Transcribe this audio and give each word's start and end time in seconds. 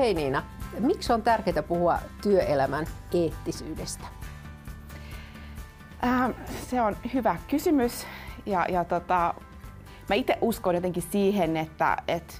hei 0.00 0.14
Niina, 0.14 0.42
miksi 0.78 1.12
on 1.12 1.22
tärkeää 1.22 1.62
puhua 1.62 1.98
työelämän 2.22 2.86
eettisyydestä? 3.14 4.04
Äh, 6.04 6.30
se 6.70 6.80
on 6.80 6.96
hyvä 7.14 7.36
kysymys 7.48 8.06
ja, 8.46 8.66
ja 8.68 8.84
tota, 8.84 9.34
mä 10.08 10.14
itse 10.14 10.38
uskon 10.40 10.74
jotenkin 10.74 11.02
siihen, 11.02 11.56
että, 11.56 11.96
että 12.08 12.34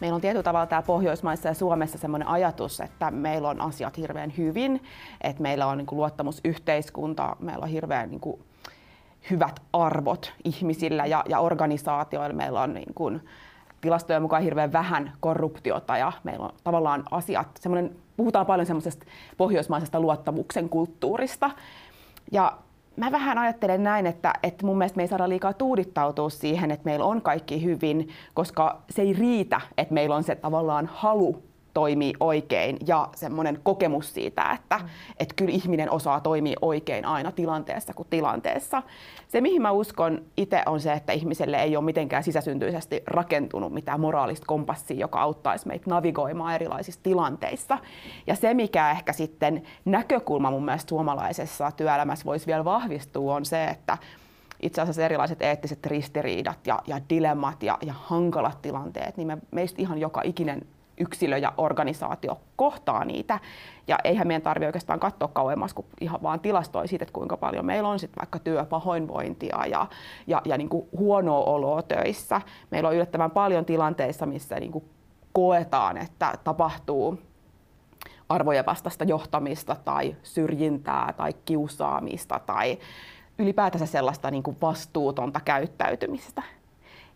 meillä 0.00 0.14
on 0.14 0.20
tietyllä 0.20 0.42
tavalla 0.42 0.66
täällä 0.66 0.86
Pohjoismaissa 0.86 1.48
ja 1.48 1.54
Suomessa 1.54 1.98
sellainen 1.98 2.28
ajatus, 2.28 2.80
että 2.80 3.10
meillä 3.10 3.48
on 3.48 3.60
asiat 3.60 3.96
hirveän 3.96 4.32
hyvin, 4.36 4.82
että 5.20 5.42
meillä 5.42 5.66
on 5.66 5.78
niin 5.78 5.86
kuin 5.86 5.96
luottamusyhteiskunta, 5.96 7.36
meillä 7.40 7.62
on 7.62 7.70
hirveän 7.70 8.10
niin 8.10 8.20
kuin 8.20 8.40
hyvät 9.30 9.62
arvot 9.72 10.32
ihmisillä 10.44 11.06
ja, 11.06 11.24
ja 11.28 11.38
organisaatioilla. 11.38 12.36
Meillä 12.36 12.60
on 12.60 12.74
niin 12.74 12.94
kuin, 12.94 13.20
tilastojen 13.80 14.22
mukaan 14.22 14.42
hirveän 14.42 14.72
vähän 14.72 15.12
korruptiota 15.20 15.98
ja 15.98 16.12
meillä 16.24 16.44
on 16.44 16.52
tavallaan 16.64 17.04
asiat, 17.10 17.60
puhutaan 18.16 18.46
paljon 18.46 18.66
semmoisesta 18.66 19.06
pohjoismaisesta 19.36 20.00
luottamuksen 20.00 20.68
kulttuurista. 20.68 21.50
Ja 22.32 22.58
mä 22.96 23.12
vähän 23.12 23.38
ajattelen 23.38 23.82
näin, 23.82 24.06
että, 24.06 24.32
että 24.42 24.66
mun 24.66 24.78
mielestä 24.78 24.96
me 24.96 25.02
ei 25.02 25.08
saada 25.08 25.28
liikaa 25.28 25.52
tuudittautua 25.52 26.30
siihen, 26.30 26.70
että 26.70 26.84
meillä 26.84 27.04
on 27.04 27.22
kaikki 27.22 27.64
hyvin, 27.64 28.08
koska 28.34 28.82
se 28.90 29.02
ei 29.02 29.12
riitä, 29.12 29.60
että 29.78 29.94
meillä 29.94 30.16
on 30.16 30.22
se 30.22 30.34
tavallaan 30.34 30.90
halu 30.92 31.42
toimii 31.76 32.14
oikein 32.20 32.76
ja 32.86 33.08
semmoinen 33.14 33.58
kokemus 33.62 34.14
siitä, 34.14 34.50
että, 34.52 34.78
mm. 34.78 34.88
että 35.18 35.34
kyllä 35.34 35.52
ihminen 35.52 35.90
osaa 35.90 36.20
toimia 36.20 36.56
oikein 36.62 37.04
aina 37.04 37.32
tilanteessa 37.32 37.94
kuin 37.94 38.08
tilanteessa. 38.10 38.82
Se, 39.28 39.40
mihin 39.40 39.62
mä 39.62 39.70
uskon 39.70 40.22
itse, 40.36 40.62
on 40.66 40.80
se, 40.80 40.92
että 40.92 41.12
ihmiselle 41.12 41.56
ei 41.56 41.76
ole 41.76 41.84
mitenkään 41.84 42.24
sisäsyntyisesti 42.24 43.02
rakentunut 43.06 43.72
mitään 43.72 44.00
moraalista 44.00 44.46
kompassia, 44.46 44.96
joka 44.96 45.20
auttaisi 45.20 45.68
meitä 45.68 45.90
navigoimaan 45.90 46.54
erilaisissa 46.54 47.00
tilanteissa. 47.02 47.78
Ja 48.26 48.34
se, 48.34 48.54
mikä 48.54 48.90
ehkä 48.90 49.12
sitten 49.12 49.62
näkökulma 49.84 50.50
mun 50.50 50.64
mielestä 50.64 50.88
suomalaisessa 50.88 51.70
työelämässä 51.70 52.24
voisi 52.24 52.46
vielä 52.46 52.64
vahvistua, 52.64 53.34
on 53.34 53.44
se, 53.44 53.64
että 53.64 53.98
itse 54.62 54.80
asiassa 54.80 55.02
erilaiset 55.02 55.42
eettiset 55.42 55.86
ristiriidat 55.86 56.66
ja, 56.66 56.78
ja 56.86 57.00
dilemmat 57.10 57.62
ja, 57.62 57.78
ja 57.82 57.92
hankalat 57.92 58.62
tilanteet, 58.62 59.16
niin 59.16 59.26
me, 59.26 59.38
meistä 59.50 59.82
ihan 59.82 59.98
joka 59.98 60.20
ikinen 60.24 60.62
yksilö 60.98 61.38
ja 61.38 61.52
organisaatio 61.56 62.40
kohtaa 62.56 63.04
niitä. 63.04 63.40
Ja 63.88 63.98
eihän 64.04 64.26
meidän 64.26 64.42
tarvitse 64.42 64.66
oikeastaan 64.66 65.00
katsoa 65.00 65.28
kauemmas, 65.28 65.74
kun 65.74 65.84
ihan 66.00 66.22
vaan 66.22 66.40
tilastoi 66.40 66.88
siitä, 66.88 67.02
että 67.02 67.12
kuinka 67.12 67.36
paljon 67.36 67.66
meillä 67.66 67.88
on 67.88 67.98
sitten 67.98 68.20
vaikka 68.20 68.38
työpahoinvointia 68.38 69.66
ja, 69.66 69.86
ja, 70.26 70.42
ja 70.44 70.58
niin 70.58 70.68
kuin 70.68 70.88
huonoa 70.98 71.44
oloa 71.44 71.82
töissä. 71.82 72.40
Meillä 72.70 72.88
on 72.88 72.94
yllättävän 72.94 73.30
paljon 73.30 73.64
tilanteissa, 73.64 74.26
missä 74.26 74.60
niin 74.60 74.72
kuin 74.72 74.84
koetaan, 75.32 75.96
että 75.96 76.34
tapahtuu 76.44 77.18
arvojen 78.28 78.66
vastaista 78.66 79.04
johtamista 79.04 79.76
tai 79.84 80.16
syrjintää 80.22 81.14
tai 81.16 81.32
kiusaamista 81.44 82.40
tai 82.46 82.78
ylipäätänsä 83.38 83.86
sellaista 83.86 84.30
niin 84.30 84.42
kuin 84.42 84.56
vastuutonta 84.62 85.40
käyttäytymistä. 85.44 86.42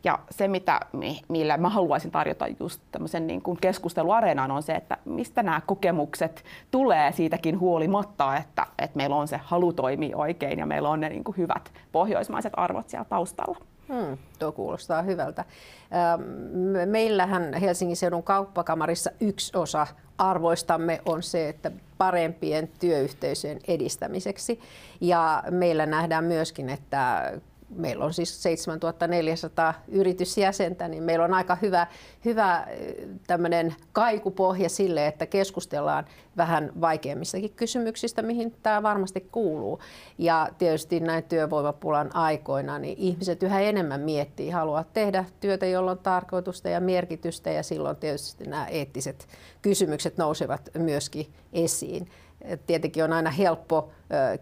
Ja 0.04 0.18
se, 0.30 0.48
mitä, 0.48 0.80
millä 1.28 1.56
mä 1.56 1.68
haluaisin 1.68 2.10
tarjota 2.10 2.46
just 2.60 2.82
tämmöisen 2.92 3.26
niin 3.26 3.42
kuin 3.42 3.58
keskusteluareenan 3.60 4.50
on 4.50 4.62
se, 4.62 4.74
että 4.74 4.96
mistä 5.04 5.42
nämä 5.42 5.60
kokemukset 5.66 6.44
tulee 6.70 7.12
siitäkin 7.12 7.60
huolimatta, 7.60 8.36
että, 8.36 8.66
että 8.78 8.96
meillä 8.96 9.16
on 9.16 9.28
se 9.28 9.40
halu 9.44 9.72
toimia 9.72 10.16
oikein 10.16 10.58
ja 10.58 10.66
meillä 10.66 10.88
on 10.88 11.00
ne 11.00 11.08
niin 11.08 11.24
kuin 11.24 11.36
hyvät 11.36 11.72
pohjoismaiset 11.92 12.52
arvot 12.56 12.88
siellä 12.88 13.04
taustalla. 13.04 13.58
Hmm, 13.88 14.18
tuo 14.38 14.52
kuulostaa 14.52 15.02
hyvältä. 15.02 15.44
Meillähän 16.86 17.54
Helsingin 17.54 17.96
seudun 17.96 18.22
kauppakamarissa 18.22 19.10
yksi 19.20 19.56
osa 19.56 19.86
arvoistamme 20.18 21.00
on 21.06 21.22
se, 21.22 21.48
että 21.48 21.70
parempien 21.98 22.68
työyhteisöjen 22.80 23.58
edistämiseksi. 23.68 24.60
Ja 25.00 25.42
meillä 25.50 25.86
nähdään 25.86 26.24
myöskin, 26.24 26.68
että 26.68 27.32
meillä 27.70 28.04
on 28.04 28.14
siis 28.14 28.42
7400 28.42 29.74
yritysjäsentä, 29.88 30.88
niin 30.88 31.02
meillä 31.02 31.24
on 31.24 31.34
aika 31.34 31.54
hyvä, 31.54 31.86
hyvä 32.24 32.66
tämmöinen 33.26 33.74
kaikupohja 33.92 34.68
sille, 34.68 35.06
että 35.06 35.26
keskustellaan 35.26 36.04
vähän 36.36 36.72
vaikeammistakin 36.80 37.52
kysymyksistä, 37.56 38.22
mihin 38.22 38.54
tämä 38.62 38.82
varmasti 38.82 39.28
kuuluu. 39.32 39.80
Ja 40.18 40.48
tietysti 40.58 41.00
näin 41.00 41.24
työvoimapulan 41.24 42.16
aikoina, 42.16 42.78
niin 42.78 42.98
ihmiset 42.98 43.42
yhä 43.42 43.60
enemmän 43.60 44.00
miettii, 44.00 44.50
haluaa 44.50 44.84
tehdä 44.84 45.24
työtä, 45.40 45.66
jolla 45.66 45.90
on 45.90 45.98
tarkoitusta 45.98 46.68
ja 46.68 46.80
merkitystä, 46.80 47.50
ja 47.50 47.62
silloin 47.62 47.96
tietysti 47.96 48.44
nämä 48.44 48.66
eettiset 48.66 49.28
kysymykset 49.62 50.16
nousevat 50.16 50.70
myöskin 50.78 51.26
esiin 51.52 52.08
tietenkin 52.66 53.04
on 53.04 53.12
aina 53.12 53.30
helppo 53.30 53.90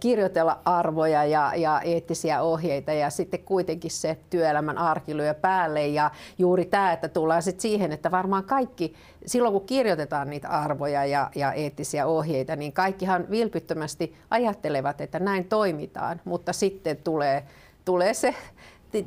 kirjoitella 0.01 0.59
arvoja 0.65 1.25
ja, 1.25 1.53
ja 1.57 1.81
eettisiä 1.81 2.43
ohjeita 2.43 2.93
ja 2.93 3.11
sitten 3.11 3.41
kuitenkin 3.41 3.91
se 3.91 4.19
työelämän 4.31 4.79
arki 4.79 5.17
lyö 5.17 5.35
päälle 5.35 5.87
ja 5.87 6.11
juuri 6.39 6.65
tämä, 6.65 6.93
että 6.93 7.09
tullaan 7.09 7.43
sitten 7.43 7.61
siihen, 7.63 7.93
että 7.93 8.11
varmaan 8.11 8.45
kaikki, 8.45 8.95
silloin 9.27 9.53
kun 9.53 9.67
kirjoitetaan 9.67 10.31
niitä 10.31 10.49
arvoja 10.49 11.05
ja, 11.05 11.31
ja 11.35 11.53
eettisiä 11.53 12.07
ohjeita, 12.07 12.57
niin 12.57 12.73
kaikkihan 12.73 13.27
vilpittömästi 13.31 14.15
ajattelevat, 14.31 15.01
että 15.01 15.19
näin 15.19 15.45
toimitaan, 15.45 16.21
mutta 16.25 16.53
sitten 16.53 16.97
tulee, 16.97 17.45
tulee 17.85 18.15
se 18.15 18.35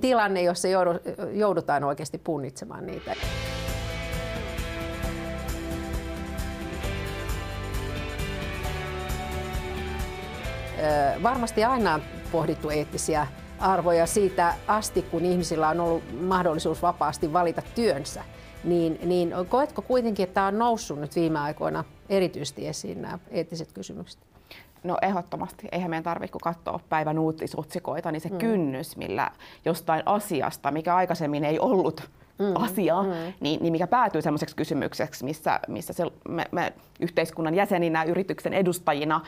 tilanne, 0.02 0.42
jossa 0.42 0.68
joudutaan 1.34 1.84
oikeasti 1.84 2.18
punnitsemaan 2.18 2.86
niitä. 2.86 3.16
Varmasti 11.24 11.64
aina 11.64 12.00
pohdittu 12.32 12.70
eettisiä 12.70 13.28
arvoja 13.60 14.06
siitä 14.06 14.54
asti, 14.68 15.02
kun 15.02 15.26
ihmisillä 15.26 15.70
on 15.70 15.80
ollut 15.80 16.22
mahdollisuus 16.22 16.82
vapaasti 16.82 17.34
valita 17.34 17.62
työnsä. 17.76 18.24
Niin, 18.64 19.00
niin 19.04 19.34
koetko 19.50 19.82
kuitenkin, 19.82 20.24
että 20.24 20.34
tämä 20.34 20.48
on 20.48 20.60
noussut 20.60 21.00
nyt 21.00 21.16
viime 21.16 21.40
aikoina 21.40 21.84
erityisesti 22.10 22.68
esiin 22.68 23.02
nämä 23.02 23.20
eettiset 23.32 23.72
kysymykset? 23.72 24.20
No 24.84 24.98
ehdottomasti. 25.02 25.68
Eihän 25.72 25.90
meidän 25.90 26.04
tarvitse 26.04 26.38
katsoa 26.44 26.80
päivän 26.90 27.20
uutisotsikoita, 27.20 28.12
niin 28.12 28.22
se 28.22 28.30
mm. 28.30 28.38
kynnys, 28.38 28.98
millä 28.98 29.32
jostain 29.66 30.04
asiasta, 30.06 30.72
mikä 30.72 30.96
aikaisemmin 30.96 31.46
ei 31.46 31.60
ollut 31.60 32.10
mm, 32.42 32.64
asia, 32.64 33.04
mm. 33.04 33.10
Niin, 33.40 33.62
niin 33.62 33.72
mikä 33.72 33.88
päätyy 33.88 34.22
semmoiseksi 34.22 34.56
kysymykseksi, 34.56 35.26
missä, 35.26 35.60
missä 35.68 35.94
se, 35.94 36.04
me, 36.30 36.46
me 36.52 36.74
yhteiskunnan 37.00 37.56
jäseninä, 37.56 38.04
yrityksen 38.04 38.54
edustajina, 38.54 39.22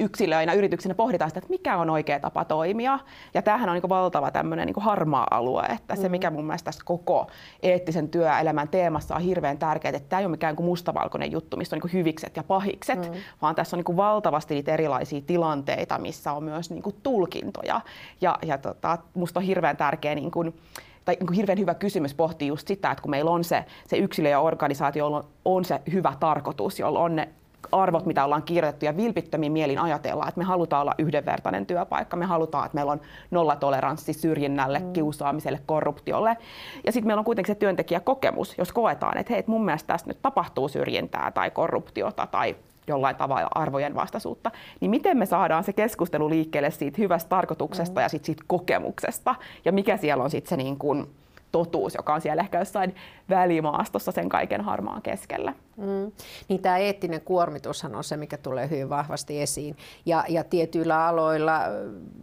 yksilöinä, 0.00 0.52
yrityksinä 0.52 0.94
pohditaan 0.94 1.30
sitä, 1.30 1.38
että 1.38 1.50
mikä 1.50 1.76
on 1.76 1.90
oikea 1.90 2.20
tapa 2.20 2.44
toimia. 2.44 2.98
Ja 3.34 3.42
tämähän 3.42 3.68
on 3.68 3.74
niin 3.74 3.88
valtava 3.88 4.30
tämmöinen 4.30 4.66
niin 4.66 4.82
harmaa 4.82 5.26
alue, 5.30 5.62
että 5.62 5.94
mm. 5.94 6.00
se 6.00 6.08
mikä 6.08 6.30
mun 6.30 6.44
mielestä 6.44 6.64
tässä 6.64 6.82
koko 6.84 7.26
eettisen 7.62 8.08
työelämän 8.08 8.68
teemassa 8.68 9.16
on 9.16 9.22
hirveän 9.22 9.58
tärkeää, 9.58 9.96
että 9.96 10.08
tämä 10.08 10.20
ei 10.20 10.26
ole 10.26 10.30
mikään 10.30 10.56
kuin 10.56 10.66
mustavalkoinen 10.66 11.32
juttu, 11.32 11.56
missä 11.56 11.76
on 11.76 11.80
niin 11.84 11.92
hyvikset 11.92 12.36
ja 12.36 12.42
pahikset, 12.42 13.10
mm. 13.10 13.16
vaan 13.42 13.54
tässä 13.54 13.76
on 13.76 13.82
niin 13.86 13.96
valtavasti 13.96 14.54
niitä 14.54 14.72
erilaisia 14.72 15.20
tilanteita, 15.20 15.98
missä 15.98 16.32
on 16.32 16.44
myös 16.44 16.70
niin 16.70 16.82
tulkintoja. 17.02 17.80
Ja, 18.20 18.38
ja 18.46 18.58
tota, 18.58 18.98
musta 19.14 19.40
on 19.40 19.46
hirveän 19.46 19.76
tärkeää 19.76 20.14
niin 20.14 20.30
kuin, 20.30 20.54
tai 21.10 21.16
niin 21.20 21.32
hirveän 21.32 21.58
hyvä 21.58 21.74
kysymys 21.74 22.14
pohtii 22.14 22.48
just 22.48 22.68
sitä, 22.68 22.90
että 22.90 23.02
kun 23.02 23.10
meillä 23.10 23.30
on 23.30 23.44
se, 23.44 23.64
se 23.88 23.96
yksilö 23.96 24.28
ja 24.28 24.40
organisaatio, 24.40 25.04
jolla 25.04 25.16
on, 25.16 25.24
on 25.44 25.64
se 25.64 25.80
hyvä 25.92 26.12
tarkoitus, 26.20 26.78
jolla 26.78 26.98
on 26.98 27.16
ne 27.16 27.28
arvot, 27.72 28.06
mitä 28.06 28.24
ollaan 28.24 28.42
kirjoitettu 28.42 28.84
ja 28.84 28.96
vilpittömin 28.96 29.52
mielin 29.52 29.78
ajatellaan, 29.78 30.28
että 30.28 30.38
me 30.38 30.44
halutaan 30.44 30.82
olla 30.82 30.94
yhdenvertainen 30.98 31.66
työpaikka, 31.66 32.16
me 32.16 32.24
halutaan, 32.24 32.66
että 32.66 32.74
meillä 32.74 32.92
on 32.92 33.00
nollatoleranssi 33.30 34.12
syrjinnälle, 34.12 34.78
mm. 34.78 34.92
kiusaamiselle, 34.92 35.60
korruptiolle. 35.66 36.36
Ja 36.86 36.92
sitten 36.92 37.06
meillä 37.06 37.20
on 37.20 37.24
kuitenkin 37.24 37.54
se 37.54 37.58
työntekijäkokemus, 37.58 38.58
jos 38.58 38.72
koetaan, 38.72 39.18
että 39.18 39.32
hei, 39.32 39.44
mun 39.46 39.64
mielestä 39.64 39.86
tässä 39.86 40.06
nyt 40.06 40.22
tapahtuu 40.22 40.68
syrjintää 40.68 41.30
tai 41.30 41.50
korruptiota 41.50 42.26
tai 42.26 42.56
jollain 42.86 43.16
tavalla 43.16 43.48
arvojen 43.54 43.94
vastaisuutta, 43.94 44.50
niin 44.80 44.90
miten 44.90 45.18
me 45.18 45.26
saadaan 45.26 45.64
se 45.64 45.72
keskustelu 45.72 46.30
liikkeelle 46.30 46.70
siitä 46.70 47.02
hyvästä 47.02 47.28
tarkoituksesta 47.28 48.00
mm. 48.00 48.02
ja 48.02 48.08
sit 48.08 48.24
siitä 48.24 48.44
kokemuksesta 48.46 49.34
ja 49.64 49.72
mikä 49.72 49.96
siellä 49.96 50.24
on 50.24 50.30
sitten 50.30 50.48
se 50.48 50.56
niin 50.56 50.76
kuin 50.76 51.06
totuus, 51.52 51.94
joka 51.94 52.14
on 52.14 52.20
siellä 52.20 52.42
ehkä 52.42 52.58
jossain 52.58 52.94
välimaastossa 53.30 54.12
sen 54.12 54.28
kaiken 54.28 54.60
harmaan 54.60 55.02
keskellä. 55.02 55.52
Mm. 55.76 56.12
Niin 56.48 56.62
tämä 56.62 56.78
eettinen 56.78 57.20
kuormitushan 57.20 57.94
on 57.94 58.04
se, 58.04 58.16
mikä 58.16 58.36
tulee 58.36 58.70
hyvin 58.70 58.88
vahvasti 58.88 59.42
esiin. 59.42 59.76
Ja, 60.06 60.24
ja 60.28 60.44
tietyillä 60.44 61.06
aloilla, 61.06 61.60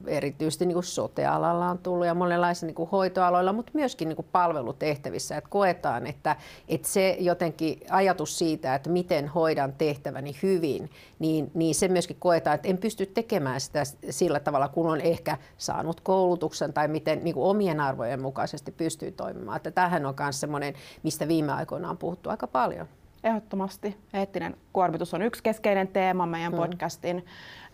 erityisesti 0.07 0.65
niin 0.65 0.73
kuin 0.73 0.83
sote-alalla 0.83 1.69
on 1.69 1.77
tullut 1.77 2.05
ja 2.05 2.13
monenlaisilla 2.13 2.73
niin 2.77 2.89
hoitoaloilla, 2.89 3.53
mutta 3.53 3.71
myöskin 3.73 4.07
niin 4.07 4.15
kuin 4.15 4.27
palvelutehtävissä, 4.31 5.37
että 5.37 5.49
koetaan, 5.49 6.07
että, 6.07 6.35
että 6.67 6.87
se 6.87 7.17
jotenkin 7.19 7.79
ajatus 7.89 8.37
siitä, 8.37 8.75
että 8.75 8.89
miten 8.89 9.27
hoidan 9.27 9.73
tehtäväni 9.77 10.35
hyvin, 10.43 10.89
niin, 11.19 11.51
niin 11.53 11.75
se 11.75 11.87
myöskin 11.87 12.17
koetaan, 12.19 12.55
että 12.55 12.67
en 12.67 12.77
pysty 12.77 13.05
tekemään 13.05 13.61
sitä 13.61 13.83
sillä 14.09 14.39
tavalla, 14.39 14.67
kun 14.67 14.89
on 14.89 15.01
ehkä 15.01 15.37
saanut 15.57 16.01
koulutuksen 16.01 16.73
tai 16.73 16.87
miten 16.87 17.23
niin 17.23 17.33
kuin 17.33 17.49
omien 17.49 17.79
arvojen 17.79 18.21
mukaisesti 18.21 18.71
pystyy 18.71 19.11
toimimaan. 19.11 19.57
Että 19.57 19.71
tämähän 19.71 20.05
on 20.05 20.15
myös 20.19 20.39
semmoinen, 20.39 20.73
mistä 21.03 21.27
viime 21.27 21.51
aikoina 21.51 21.89
on 21.89 21.97
puhuttu 21.97 22.29
aika 22.29 22.47
paljon. 22.47 22.87
Ehdottomasti. 23.23 23.97
Eettinen 24.13 24.57
kuormitus 24.73 25.13
on 25.13 25.21
yksi 25.21 25.43
keskeinen 25.43 25.87
teema 25.87 26.25
meidän 26.25 26.51
mm. 26.51 26.57
podcastin 26.57 27.25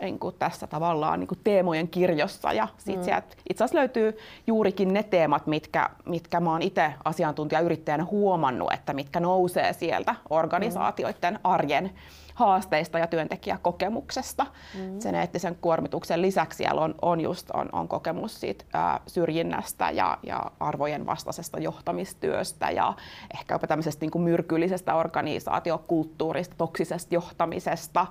niin 0.01 0.19
kuin 0.19 0.35
tässä 0.39 0.67
tavallaan 0.67 1.19
niin 1.19 1.27
kuin 1.27 1.39
teemojen 1.43 1.87
kirjossa. 1.87 2.53
Ja 2.53 2.67
sit 2.77 2.97
mm. 2.97 3.03
sieltä 3.03 3.27
itse 3.49 3.63
asiassa 3.63 3.79
löytyy 3.79 4.17
juurikin 4.47 4.93
ne 4.93 5.03
teemat, 5.03 5.47
mitkä, 5.47 5.89
mitkä 6.05 6.39
mä 6.39 6.51
oon 6.51 6.61
itse 6.61 6.93
asiantuntijayrittäjänä 7.05 8.05
huomannut, 8.05 8.73
että 8.73 8.93
mitkä 8.93 9.19
nousee 9.19 9.73
sieltä 9.73 10.15
organisaatioiden 10.29 11.39
arjen 11.43 11.91
haasteista 12.33 12.99
ja 12.99 13.07
työntekijäkokemuksesta. 13.07 14.45
Mm. 14.79 14.99
Sen 14.99 15.15
eettisen 15.15 15.57
kuormituksen 15.61 16.21
lisäksi 16.21 16.57
siellä 16.57 16.81
on, 16.81 16.95
on, 17.01 17.21
just, 17.21 17.49
on, 17.53 17.69
on 17.71 17.87
kokemus 17.87 18.39
siitä, 18.39 18.65
ää, 18.73 18.99
syrjinnästä 19.07 19.91
ja, 19.91 20.17
ja 20.23 20.51
arvojen 20.59 21.05
vastaisesta 21.05 21.59
johtamistyöstä 21.59 22.71
ja 22.71 22.93
ehkä 23.33 23.55
jopa 23.55 23.67
tämmöisestä 23.67 24.03
niin 24.03 24.11
kuin 24.11 24.23
myrkyllisestä 24.23 24.95
organisaatiokulttuurista, 24.95 26.55
toksisesta 26.57 27.15
johtamisesta. 27.15 28.07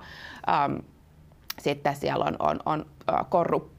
Ähm, 0.49 0.75
sitten 1.61 1.95
siellä 1.95 2.25
on, 2.25 2.35
on, 2.39 2.59
on 2.65 2.85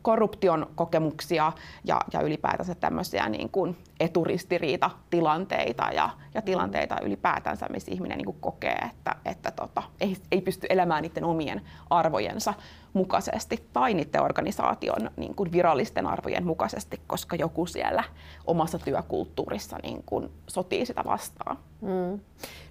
korruption 0.03 0.67
kokemuksia 0.75 1.53
ja, 1.85 2.01
ja 2.13 2.21
ylipäätänsä 2.21 2.75
tämmöisiä 2.75 3.29
niin 3.29 3.51
kuin 3.51 3.77
eturistiriitatilanteita 4.01 5.85
ja, 5.93 6.11
ja 6.35 6.43
tilanteita 6.43 6.97
ylipäätänsä, 7.03 7.67
missä 7.71 7.93
ihminen 7.93 8.19
niin 8.19 8.27
kuin 8.27 8.41
kokee, 8.41 8.79
että, 8.91 9.17
että 9.25 9.51
tota, 9.51 9.83
ei, 10.01 10.17
ei 10.33 10.41
pysty 10.41 10.67
elämään 10.71 11.03
niiden 11.03 11.25
omien 11.25 11.63
arvojensa 11.91 12.55
mukaisesti 12.93 13.69
tai 13.73 13.95
niiden 13.95 14.23
organisaation 14.23 15.11
niin 15.17 15.35
kuin 15.35 15.53
virallisten 15.53 16.07
arvojen 16.07 16.47
mukaisesti, 16.47 17.01
koska 17.07 17.37
joku 17.37 17.67
siellä 17.67 18.05
omassa 18.47 18.79
työkulttuurissa 18.79 19.79
niin 19.83 20.03
kuin 20.07 20.31
sotii 20.47 20.87
sitä 20.87 21.05
vastaan. 21.05 21.59
Mm. 21.81 22.21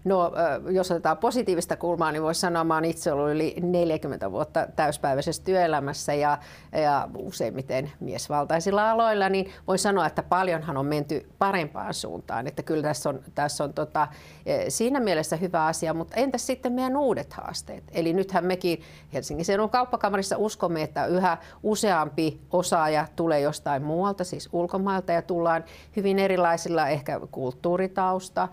No, 0.03 0.31
jos 0.71 0.91
otetaan 0.91 1.17
positiivista 1.17 1.75
kulmaa, 1.75 2.11
niin 2.11 2.23
voisi 2.23 2.39
sanoa, 2.39 2.61
että 2.61 2.73
olen 2.73 2.85
itse 2.85 3.11
ollut 3.11 3.31
yli 3.31 3.55
40 3.61 4.31
vuotta 4.31 4.67
täyspäiväisessä 4.75 5.43
työelämässä 5.43 6.13
ja, 6.13 6.37
ja 6.81 7.09
useimmiten 7.15 7.91
miesvaltaisilla 7.99 8.91
aloilla, 8.91 9.29
niin 9.29 9.51
voi 9.67 9.77
sanoa, 9.77 10.05
että 10.05 10.23
paljonhan 10.23 10.77
on 10.77 10.85
menty 10.85 11.29
parempaan 11.39 11.93
suuntaan. 11.93 12.47
Että 12.47 12.63
kyllä 12.63 12.83
tässä 12.83 13.09
on, 13.09 13.19
tässä 13.35 13.63
on 13.63 13.73
tota, 13.73 14.07
e, 14.45 14.69
siinä 14.69 14.99
mielessä 14.99 15.35
hyvä 15.35 15.65
asia, 15.65 15.93
mutta 15.93 16.15
entäs 16.15 16.47
sitten 16.47 16.73
meidän 16.73 16.97
uudet 16.97 17.33
haasteet? 17.33 17.83
Eli 17.91 18.13
nythän 18.13 18.45
mekin 18.45 18.81
Helsingin 19.13 19.45
seudun 19.45 19.69
kauppakamarissa 19.69 20.37
uskomme, 20.37 20.81
että 20.81 21.05
yhä 21.05 21.37
useampi 21.63 22.41
osaaja 22.51 23.07
tulee 23.15 23.39
jostain 23.39 23.83
muualta, 23.83 24.23
siis 24.23 24.49
ulkomailta, 24.51 25.11
ja 25.11 25.21
tullaan 25.21 25.63
hyvin 25.95 26.19
erilaisilla 26.19 26.87
ehkä 26.87 27.19
kulttuuritausta, 27.31 28.47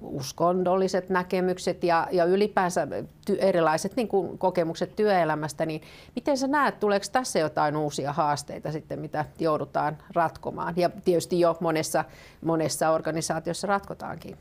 uskonnolliset 0.00 1.08
näkemykset 1.08 1.84
ja, 1.84 2.08
ja 2.10 2.24
ylipäänsä 2.24 2.88
ty, 3.26 3.38
erilaiset 3.40 3.96
niin 3.96 4.08
kuin 4.08 4.38
kokemukset 4.38 4.96
työelämästä, 4.96 5.66
niin 5.66 5.82
miten 6.14 6.38
sä 6.38 6.46
näet, 6.46 6.80
tuleeko 6.80 7.06
tässä 7.12 7.38
jotain 7.38 7.76
uusia 7.76 8.12
haasteita 8.12 8.72
sitten, 8.72 9.00
mitä 9.00 9.24
joudutaan 9.38 9.98
ratkomaan? 10.14 10.74
Ja 10.76 10.90
tietysti 11.04 11.40
jo 11.40 11.56
monessa, 11.60 12.04
monessa 12.44 12.90
organisaatiossa 12.90 13.66
ratkotaankin. 13.66 14.36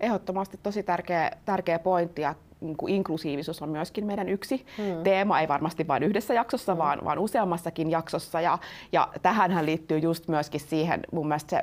Ehdottomasti 0.00 0.60
tosi 0.62 0.82
tärkeä, 0.82 1.30
tärkeä 1.44 1.78
pointti 1.78 2.22
ja 2.22 2.34
niin 2.60 2.76
kuin 2.76 2.94
inklusiivisuus 2.94 3.62
on 3.62 3.68
myöskin 3.68 4.06
meidän 4.06 4.28
yksi 4.28 4.66
hmm. 4.78 5.02
teema, 5.02 5.40
ei 5.40 5.48
varmasti 5.48 5.88
vain 5.88 6.02
yhdessä 6.02 6.34
jaksossa, 6.34 6.72
hmm. 6.72 6.78
vaan, 6.78 7.04
vaan 7.04 7.18
useammassakin 7.18 7.90
jaksossa. 7.90 8.40
Ja, 8.40 8.58
ja 8.92 9.08
tähänhän 9.22 9.66
liittyy 9.66 9.98
just 9.98 10.28
myöskin 10.28 10.60
siihen 10.60 11.00
mun 11.12 11.28
mielestä 11.28 11.50
se 11.50 11.62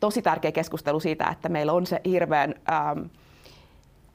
tosi 0.00 0.22
tärkeä 0.22 0.52
keskustelu 0.52 1.00
siitä, 1.00 1.28
että 1.28 1.48
meillä 1.48 1.72
on 1.72 1.86
se 1.86 2.00
hirveän 2.04 2.54
ähm, 2.72 2.98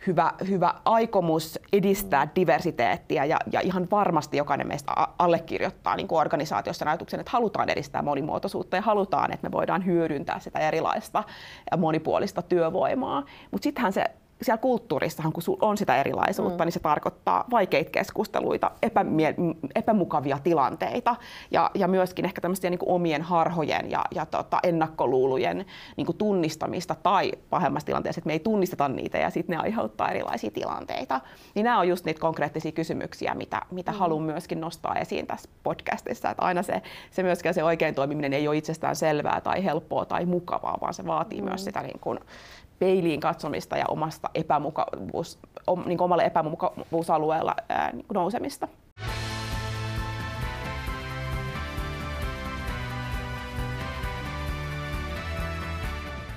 hyvä, 0.07 0.33
hyvä 0.49 0.73
aikomus 0.85 1.59
edistää 1.73 2.27
diversiteettiä 2.35 3.25
ja, 3.25 3.37
ja 3.51 3.61
ihan 3.61 3.87
varmasti 3.91 4.37
jokainen 4.37 4.67
meistä 4.67 4.91
allekirjoittaa 5.19 5.95
niin 5.95 6.07
kuin 6.07 6.19
organisaatiossa 6.19 6.85
ajatuksen, 6.89 7.19
että 7.19 7.31
halutaan 7.31 7.69
edistää 7.69 8.01
monimuotoisuutta 8.01 8.75
ja 8.75 8.81
halutaan, 8.81 9.33
että 9.33 9.47
me 9.47 9.51
voidaan 9.51 9.85
hyödyntää 9.85 10.39
sitä 10.39 10.59
erilaista 10.59 11.23
ja 11.71 11.77
monipuolista 11.77 12.41
työvoimaa. 12.41 13.23
Mutta 13.51 13.63
sittenhän 13.63 13.93
se 13.93 14.05
siellä 14.41 14.57
kulttuurissahan, 14.57 15.33
kun 15.33 15.43
on 15.61 15.77
sitä 15.77 15.97
erilaisuutta, 15.97 16.63
mm. 16.63 16.67
niin 16.67 16.73
se 16.73 16.79
tarkoittaa 16.79 17.45
vaikeita 17.51 17.89
keskusteluita, 17.89 18.71
epämie- 18.81 19.35
epämukavia 19.75 20.39
tilanteita 20.43 21.15
ja, 21.51 21.71
ja 21.73 21.87
myöskin 21.87 22.25
ehkä 22.25 22.41
tämmöisiä 22.41 22.69
niin 22.69 22.79
omien 22.85 23.21
harhojen 23.21 23.91
ja, 23.91 24.05
ja 24.15 24.25
tota, 24.25 24.59
ennakkoluulujen 24.63 25.65
niin 25.97 26.17
tunnistamista 26.17 26.95
tai 27.03 27.31
pahemmassa 27.49 27.85
tilanteessa, 27.85 28.19
että 28.19 28.27
me 28.27 28.33
ei 28.33 28.39
tunnisteta 28.39 28.87
niitä 28.87 29.17
ja 29.17 29.29
sitten 29.29 29.55
ne 29.55 29.61
aiheuttaa 29.61 30.11
erilaisia 30.11 30.51
tilanteita. 30.51 31.21
Niin 31.55 31.63
nämä 31.63 31.79
on 31.79 31.87
just 31.87 32.05
niitä 32.05 32.21
konkreettisia 32.21 32.71
kysymyksiä, 32.71 33.33
mitä, 33.33 33.61
mitä 33.71 33.91
mm. 33.91 33.97
haluan 33.97 34.23
myöskin 34.23 34.61
nostaa 34.61 34.95
esiin 34.95 35.27
tässä 35.27 35.49
podcastissa, 35.63 36.29
että 36.29 36.43
aina 36.43 36.63
se, 36.63 36.81
se 37.11 37.23
myöskään 37.23 37.55
se 37.55 37.63
oikein 37.63 37.95
toimiminen 37.95 38.33
ei 38.33 38.47
ole 38.47 38.57
itsestään 38.57 38.95
selvää 38.95 39.41
tai 39.41 39.63
helppoa 39.63 40.05
tai 40.05 40.25
mukavaa, 40.25 40.77
vaan 40.81 40.93
se 40.93 41.05
vaatii 41.05 41.41
mm. 41.41 41.47
myös 41.47 41.63
sitä 41.63 41.81
niin 41.81 41.99
kuin, 41.99 42.19
peiliin 42.79 43.19
katsomista 43.19 43.77
ja 43.77 43.85
omasta 43.87 44.29
epämukavuus, 44.35 45.39
niin 45.85 46.01
omalle 46.01 46.23
epämukavuusalueella 46.25 47.55
ää, 47.69 47.91
niin 47.91 48.05
nousemista. 48.13 48.67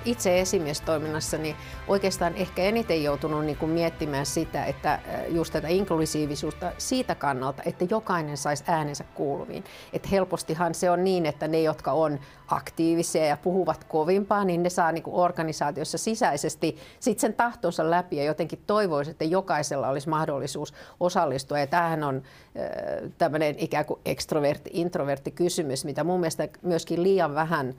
Itse 0.05 0.39
esimiestoiminnassani 0.39 1.55
oikeastaan 1.87 2.35
ehkä 2.35 2.61
eniten 2.61 3.03
joutunut 3.03 3.45
niin 3.45 3.57
kuin 3.57 3.71
miettimään 3.71 4.25
sitä, 4.25 4.65
että 4.65 4.99
just 5.29 5.53
tätä 5.53 5.67
inklusiivisuutta 5.67 6.71
siitä 6.77 7.15
kannalta, 7.15 7.63
että 7.65 7.85
jokainen 7.89 8.37
saisi 8.37 8.63
äänensä 8.67 9.03
kuuluviin. 9.03 9.63
Että 9.93 10.09
helpostihan 10.09 10.75
se 10.75 10.89
on 10.89 11.03
niin, 11.03 11.25
että 11.25 11.47
ne, 11.47 11.61
jotka 11.61 11.91
on 11.91 12.19
aktiivisia 12.47 13.25
ja 13.25 13.37
puhuvat 13.37 13.83
kovimpaa, 13.83 14.45
niin 14.45 14.63
ne 14.63 14.69
saa 14.69 14.91
niin 14.91 15.03
kuin 15.03 15.15
organisaatiossa 15.15 15.97
sisäisesti 15.97 16.77
sit 16.99 17.19
sen 17.19 17.33
tahtonsa 17.33 17.91
läpi 17.91 18.17
ja 18.17 18.23
jotenkin 18.23 18.63
toivoisi, 18.67 19.11
että 19.11 19.25
jokaisella 19.25 19.89
olisi 19.89 20.09
mahdollisuus 20.09 20.73
osallistua. 20.99 21.59
Ja 21.59 21.67
tämähän 21.67 22.03
on 22.03 22.15
äh, 22.15 23.11
tämmöinen 23.17 23.55
ikään 23.57 23.85
kuin 23.85 23.99
ekstrovertti-introvertti 24.05 25.31
kysymys, 25.31 25.85
mitä 25.85 26.03
mun 26.03 26.19
mielestä 26.19 26.47
myöskin 26.61 27.03
liian 27.03 27.35
vähän 27.35 27.73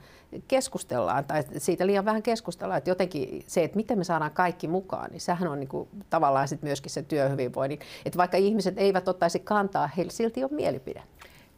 keskustellaan 0.47 1.25
tai 1.25 1.43
siitä 1.57 1.87
liian 1.87 2.05
vähän 2.05 2.23
keskustellaan, 2.23 2.77
että 2.77 2.89
jotenkin 2.89 3.43
se, 3.47 3.63
että 3.63 3.77
miten 3.77 3.97
me 3.97 4.03
saadaan 4.03 4.31
kaikki 4.31 4.67
mukaan, 4.67 5.11
niin 5.11 5.21
sehän 5.21 5.47
on 5.47 5.59
niin 5.59 5.67
kuin 5.67 5.89
tavallaan 6.09 6.47
sit 6.47 6.61
myöskin 6.61 6.91
se 6.91 7.01
työhyvinvoinnin, 7.01 7.79
että 8.05 8.17
vaikka 8.17 8.37
ihmiset 8.37 8.77
eivät 8.77 9.07
ottaisi 9.07 9.39
kantaa, 9.39 9.89
heillä 9.97 10.11
silti 10.11 10.43
on 10.43 10.53
mielipide. 10.53 11.03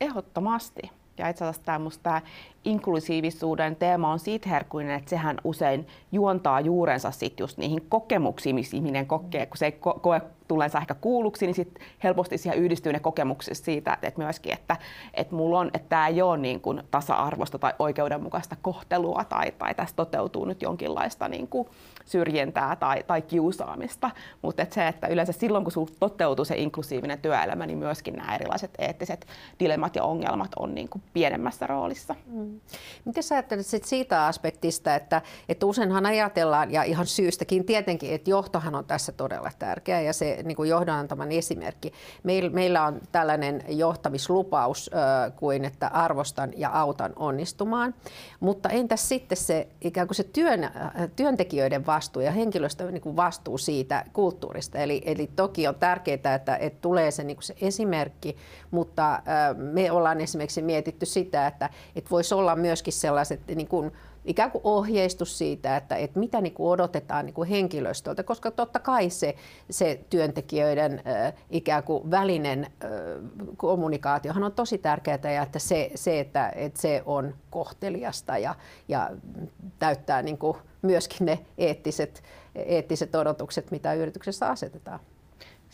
Ehdottomasti. 0.01 0.91
Ja 1.17 1.29
itse 1.29 1.45
asiassa 1.45 1.63
tämä, 1.65 1.89
tämä 2.03 2.21
inklusiivisuuden 2.65 3.75
teema 3.75 4.11
on 4.11 4.19
siitä 4.19 4.49
herkuinen, 4.49 4.95
että 4.95 5.09
sehän 5.09 5.37
usein 5.43 5.87
juontaa 6.11 6.61
juurensa 6.61 7.11
sit 7.11 7.39
just 7.39 7.57
niihin 7.57 7.85
kokemuksiin, 7.89 8.55
missä 8.55 8.77
ihminen 8.77 9.07
kokee, 9.07 9.45
kun 9.45 9.57
se 9.57 9.65
ei 9.65 9.79
ko- 9.87 9.99
koe 9.99 10.21
tulleensa 10.47 10.79
ehkä 10.79 10.93
kuulluksi, 10.93 11.45
niin 11.45 11.55
sit 11.55 11.79
helposti 12.03 12.37
siihen 12.37 12.59
yhdistyy 12.59 12.93
ne 12.93 12.99
kokemukset 12.99 13.57
siitä, 13.57 13.97
että 14.01 14.21
myöskin, 14.21 14.53
että, 14.53 14.77
että 15.13 15.35
mulla 15.35 15.59
on, 15.59 15.67
että 15.73 15.89
tämä 15.89 16.07
ei 16.07 16.21
ole 16.21 16.37
niin 16.37 16.61
kuin 16.61 16.83
tasa-arvosta 16.91 17.59
tai 17.59 17.73
oikeudenmukaista 17.79 18.55
kohtelua 18.61 19.23
tai, 19.23 19.51
tai 19.51 19.75
tässä 19.75 19.95
toteutuu 19.95 20.45
nyt 20.45 20.61
jonkinlaista 20.61 21.27
niin 21.27 21.47
kuin 21.47 21.67
syrjintää 22.05 22.75
tai, 22.75 23.03
tai 23.07 23.21
kiusaamista, 23.21 24.11
mutta 24.41 24.61
että 24.61 24.75
se, 24.75 24.87
että 24.87 25.07
yleensä 25.07 25.33
silloin 25.33 25.63
kun 25.63 25.71
sinulla 25.71 25.91
toteutuu 25.99 26.45
se 26.45 26.55
inklusiivinen 26.55 27.19
työelämä, 27.19 27.65
niin 27.65 27.77
myöskin 27.77 28.13
nämä 28.13 28.35
erilaiset 28.35 28.71
eettiset 28.77 29.27
dilemmat 29.59 29.95
ja 29.95 30.03
ongelmat 30.03 30.51
on 30.59 30.75
niin 30.75 30.89
kuin 30.89 31.01
pienemmässä 31.13 31.67
roolissa. 31.67 32.15
Mm. 32.27 32.46
Miten 33.05 33.23
sä 33.23 33.35
ajattelet 33.35 33.65
sit 33.65 33.83
siitä 33.83 34.25
aspektista, 34.25 34.95
että, 34.95 35.21
että 35.49 35.65
useinhan 35.65 36.05
ajatellaan, 36.05 36.71
ja 36.71 36.83
ihan 36.83 37.05
syystäkin 37.05 37.65
tietenkin, 37.65 38.13
että 38.13 38.29
johtohan 38.29 38.75
on 38.75 38.85
tässä 38.85 39.11
todella 39.11 39.51
tärkeä 39.59 40.01
ja 40.01 40.13
se 40.13 40.39
niin 40.43 40.55
kuin 40.55 40.69
johdon 40.69 40.95
antaman 40.95 41.31
esimerkki. 41.31 41.93
Meil, 42.23 42.49
meillä 42.49 42.83
on 42.85 43.01
tällainen 43.11 43.63
johtamislupaus 43.67 44.89
äh, 44.93 45.33
kuin, 45.35 45.65
että 45.65 45.87
arvostan 45.87 46.53
ja 46.57 46.69
autan 46.69 47.13
onnistumaan, 47.15 47.95
mutta 48.39 48.69
entäs 48.69 49.09
sitten 49.09 49.37
se 49.37 49.67
ikään 49.81 50.07
kuin 50.07 50.15
se 50.15 50.23
työn, 50.23 50.63
äh, 50.63 50.71
työntekijöiden 51.15 51.85
vastuu 51.85 52.21
ja 52.21 52.31
henkilöstön 52.31 52.93
niin 52.93 53.01
kuin 53.01 53.15
vastuu 53.15 53.57
siitä 53.57 54.05
kulttuurista. 54.13 54.77
Eli, 54.77 55.01
eli 55.05 55.29
toki 55.35 55.67
on 55.67 55.75
tärkeää, 55.75 56.35
että, 56.35 56.55
että 56.55 56.81
tulee 56.81 57.11
se, 57.11 57.23
niin 57.23 57.37
kuin 57.37 57.43
se 57.43 57.55
esimerkki, 57.61 58.37
mutta 58.71 59.21
me 59.55 59.91
ollaan 59.91 60.21
esimerkiksi 60.21 60.61
mietitty 60.61 61.05
sitä, 61.05 61.47
että, 61.47 61.69
että 61.95 62.09
voisi 62.09 62.29
olla 62.37 62.55
myöskin 62.55 62.93
sellaiset 62.93 63.41
niin 63.55 63.67
kuin 63.67 63.91
ikään 64.25 64.51
kuin 64.51 64.61
ohjeistus 64.63 65.37
siitä, 65.37 65.77
että, 65.77 65.95
että 65.95 66.19
mitä 66.19 66.41
niin 66.41 66.53
kuin 66.53 66.69
odotetaan 66.69 67.25
niin 67.25 67.33
kuin 67.33 67.49
henkilöstöltä, 67.49 68.23
koska 68.23 68.51
totta 68.51 68.79
kai 68.79 69.09
se, 69.09 69.35
se 69.69 69.99
työntekijöiden 70.09 71.01
äh, 71.07 71.33
ikään 71.49 71.83
kuin 71.83 72.11
välinen 72.11 72.63
äh, 72.63 72.89
kommunikaatiohan 73.57 74.43
on 74.43 74.51
tosi 74.51 74.77
tärkeää 74.77 75.31
ja 75.35 75.43
että 75.43 75.59
se, 75.59 75.91
se 75.95 76.19
että, 76.19 76.49
että 76.55 76.81
se 76.81 77.03
on 77.05 77.35
kohteliasta 77.49 78.37
ja, 78.37 78.55
ja 78.87 79.09
täyttää 79.79 80.21
niin 80.21 80.37
kuin 80.37 80.57
myöskin 80.81 81.25
ne 81.25 81.39
eettiset, 81.57 82.23
eettiset 82.55 83.15
odotukset, 83.15 83.71
mitä 83.71 83.93
yrityksessä 83.93 84.47
asetetaan 84.47 84.99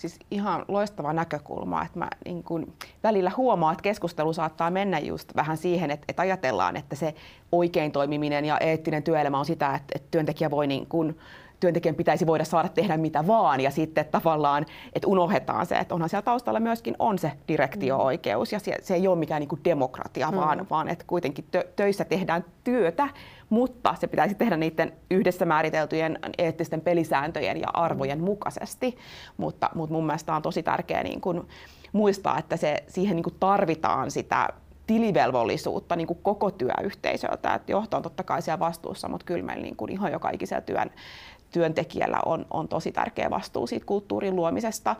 siis 0.09 0.19
ihan 0.31 0.65
loistava 0.67 1.13
näkökulma, 1.13 1.83
että 1.85 1.99
mä 1.99 2.09
niin 2.25 2.43
kun 2.43 2.73
välillä 3.03 3.31
huomaan, 3.37 3.73
että 3.73 3.83
keskustelu 3.83 4.33
saattaa 4.33 4.71
mennä 4.71 4.99
just 4.99 5.35
vähän 5.35 5.57
siihen, 5.57 5.91
että, 5.91 6.05
että 6.09 6.21
ajatellaan, 6.21 6.75
että 6.75 6.95
se 6.95 7.15
oikein 7.51 7.91
toimiminen 7.91 8.45
ja 8.45 8.57
eettinen 8.57 9.03
työelämä 9.03 9.39
on 9.39 9.45
sitä, 9.45 9.75
että, 9.75 9.93
että 9.95 10.07
työntekijä 10.11 10.51
voi 10.51 10.67
niin 10.67 10.85
kun, 10.87 11.17
työntekijän 11.63 11.95
pitäisi 11.95 12.27
voida 12.27 12.43
saada 12.43 12.69
tehdä 12.69 12.97
mitä 12.97 13.27
vaan 13.27 13.61
ja 13.61 13.71
sitten 13.71 14.05
tavallaan, 14.11 14.65
että 14.93 15.07
unohdetaan 15.07 15.65
se, 15.65 15.75
että 15.75 15.93
onhan 15.95 16.09
siellä 16.09 16.21
taustalla 16.21 16.59
myöskin 16.59 16.95
on 16.99 17.19
se 17.19 17.31
direktio-oikeus 17.47 18.51
ja 18.51 18.59
se, 18.59 18.75
se 18.81 18.93
ei 18.93 19.07
ole 19.07 19.19
mikään 19.19 19.39
niin 19.39 19.47
kuin 19.47 19.61
demokratia, 19.63 20.31
mm. 20.31 20.37
vaan, 20.37 20.67
vaan 20.69 20.87
että 20.87 21.05
kuitenkin 21.07 21.45
tö, 21.51 21.67
töissä 21.75 22.05
tehdään 22.05 22.45
työtä, 22.63 23.09
mutta 23.49 23.95
se 23.99 24.07
pitäisi 24.07 24.35
tehdä 24.35 24.57
niiden 24.57 24.93
yhdessä 25.11 25.45
määriteltyjen 25.45 26.19
eettisten 26.37 26.81
pelisääntöjen 26.81 27.59
ja 27.59 27.67
arvojen 27.73 28.19
mm. 28.19 28.25
mukaisesti. 28.25 28.97
Mutta, 29.37 29.69
mutta 29.75 29.93
mun 29.93 30.05
mielestä 30.05 30.35
on 30.35 30.41
tosi 30.41 30.63
tärkeää 30.63 31.03
niin 31.03 31.21
kuin 31.21 31.47
muistaa, 31.93 32.37
että 32.39 32.57
se, 32.57 32.83
siihen 32.87 33.15
niin 33.15 33.23
kuin 33.23 33.35
tarvitaan 33.39 34.11
sitä 34.11 34.49
tilivelvollisuutta 34.87 35.95
niin 35.95 36.07
kuin 36.07 36.19
koko 36.23 36.51
työyhteisöltä. 36.51 37.53
Että 37.53 37.71
johto 37.71 37.97
on 37.97 38.03
totta 38.03 38.23
kai 38.23 38.41
siellä 38.41 38.59
vastuussa, 38.59 39.07
mutta 39.07 39.25
kyllä 39.25 39.45
meillä 39.45 39.63
niin 39.63 39.75
kuin 39.75 39.91
ihan 39.91 40.11
joka 40.11 40.29
ikisellä 40.29 40.61
työn, 40.61 40.91
työntekijällä 41.51 42.19
on, 42.25 42.45
on 42.51 42.67
tosi 42.67 42.91
tärkeä 42.91 43.29
vastuu 43.29 43.67
siitä 43.67 43.85
kulttuurin 43.85 44.35
luomisesta. 44.35 44.95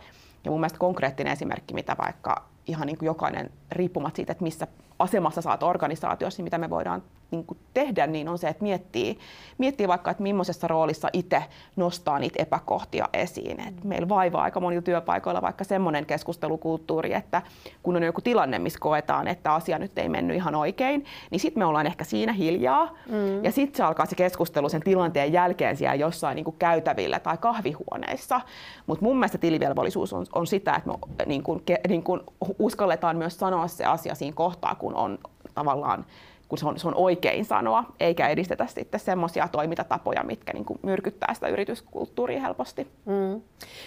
Ja 0.46 0.52
mun 0.52 0.60
mielestä 0.60 0.80
konkreettinen 0.80 1.34
esimerkki, 1.34 1.74
mitä 1.74 1.96
vaikka 2.02 2.44
ihan 2.68 2.88
niin 2.88 2.98
kuin 2.98 3.08
jokainen, 3.08 3.50
riippumatta 3.72 4.16
siitä, 4.16 4.32
että 4.32 4.44
missä 4.44 4.68
asemassa 5.00 5.42
saat 5.42 5.64
organisaatiossa, 5.64 6.40
niin 6.40 6.44
mitä 6.44 6.58
me 6.58 6.70
voidaan 6.70 7.04
niin 7.34 7.46
kuin 7.46 7.58
tehdä, 7.74 8.08
niin 8.08 8.30
on 8.30 8.38
se, 8.38 8.48
että 8.48 8.64
miettii, 8.64 9.20
miettii 9.58 9.88
vaikka, 9.88 10.12
että 10.12 10.24
millaisessa 10.24 10.68
roolissa 10.68 11.10
itse 11.14 11.44
nostaa 11.76 12.20
niitä 12.20 12.42
epäkohtia 12.42 13.10
esiin. 13.14 13.60
Et 13.68 13.84
meillä 13.84 14.10
vaivaa 14.10 14.44
aika 14.44 14.60
monilla 14.60 14.82
työpaikoilla 14.82 15.42
vaikka 15.42 15.64
semmoinen 15.64 16.06
keskustelukulttuuri, 16.06 17.14
että 17.14 17.42
kun 17.84 17.96
on 17.96 18.04
joku 18.04 18.22
tilanne, 18.22 18.60
missä 18.60 18.80
koetaan, 18.80 19.28
että 19.28 19.54
asia 19.54 19.80
nyt 19.80 19.98
ei 19.98 20.10
mennyt 20.10 20.36
ihan 20.36 20.56
oikein, 20.56 21.06
niin 21.32 21.40
sitten 21.40 21.62
me 21.62 21.66
ollaan 21.66 21.88
ehkä 21.88 22.04
siinä 22.04 22.34
hiljaa. 22.34 22.98
Mm. 23.10 23.44
Ja 23.44 23.52
sitten 23.52 23.78
se 23.78 23.84
alkaa 23.84 24.06
se 24.06 24.16
keskustelu 24.16 24.70
sen 24.70 24.82
tilanteen 24.82 25.34
jälkeen 25.34 25.78
siellä 25.78 25.96
jossain 25.96 26.36
niin 26.36 26.46
kuin 26.46 26.56
käytävillä 26.60 27.20
tai 27.20 27.38
kahvihuoneissa. 27.38 28.42
Mutta 28.88 29.06
mun 29.06 29.18
mielestä 29.18 29.38
tilivelvollisuus 29.38 30.14
on, 30.14 30.26
on 30.36 30.48
sitä, 30.48 30.76
että 30.76 30.90
me 30.90 31.26
niin 31.26 31.44
kuin, 31.44 31.64
niin 31.88 32.04
kuin 32.04 32.22
uskalletaan 32.60 33.18
myös 33.18 33.40
sanoa 33.40 33.68
se 33.68 33.86
asia 33.86 34.16
siinä 34.16 34.36
kohtaa, 34.36 34.76
kun 34.76 34.96
on 34.96 35.20
tavallaan 35.54 36.06
kun 36.54 36.58
se 36.58 36.68
on, 36.68 36.80
se 36.80 36.88
on 36.88 36.96
oikein 36.96 37.46
sanoa, 37.46 37.84
eikä 38.00 38.28
edistetä 38.28 38.68
sitten 38.68 39.00
semmoisia 39.00 39.48
toimintatapoja, 39.48 40.24
mitkä 40.24 40.54
niin 40.54 40.66
kuin 40.66 40.80
myrkyttää 40.84 41.34
sitä 41.34 41.48
yrityskulttuuria 41.48 42.42
helposti. 42.42 42.88
Mm. 43.06 43.42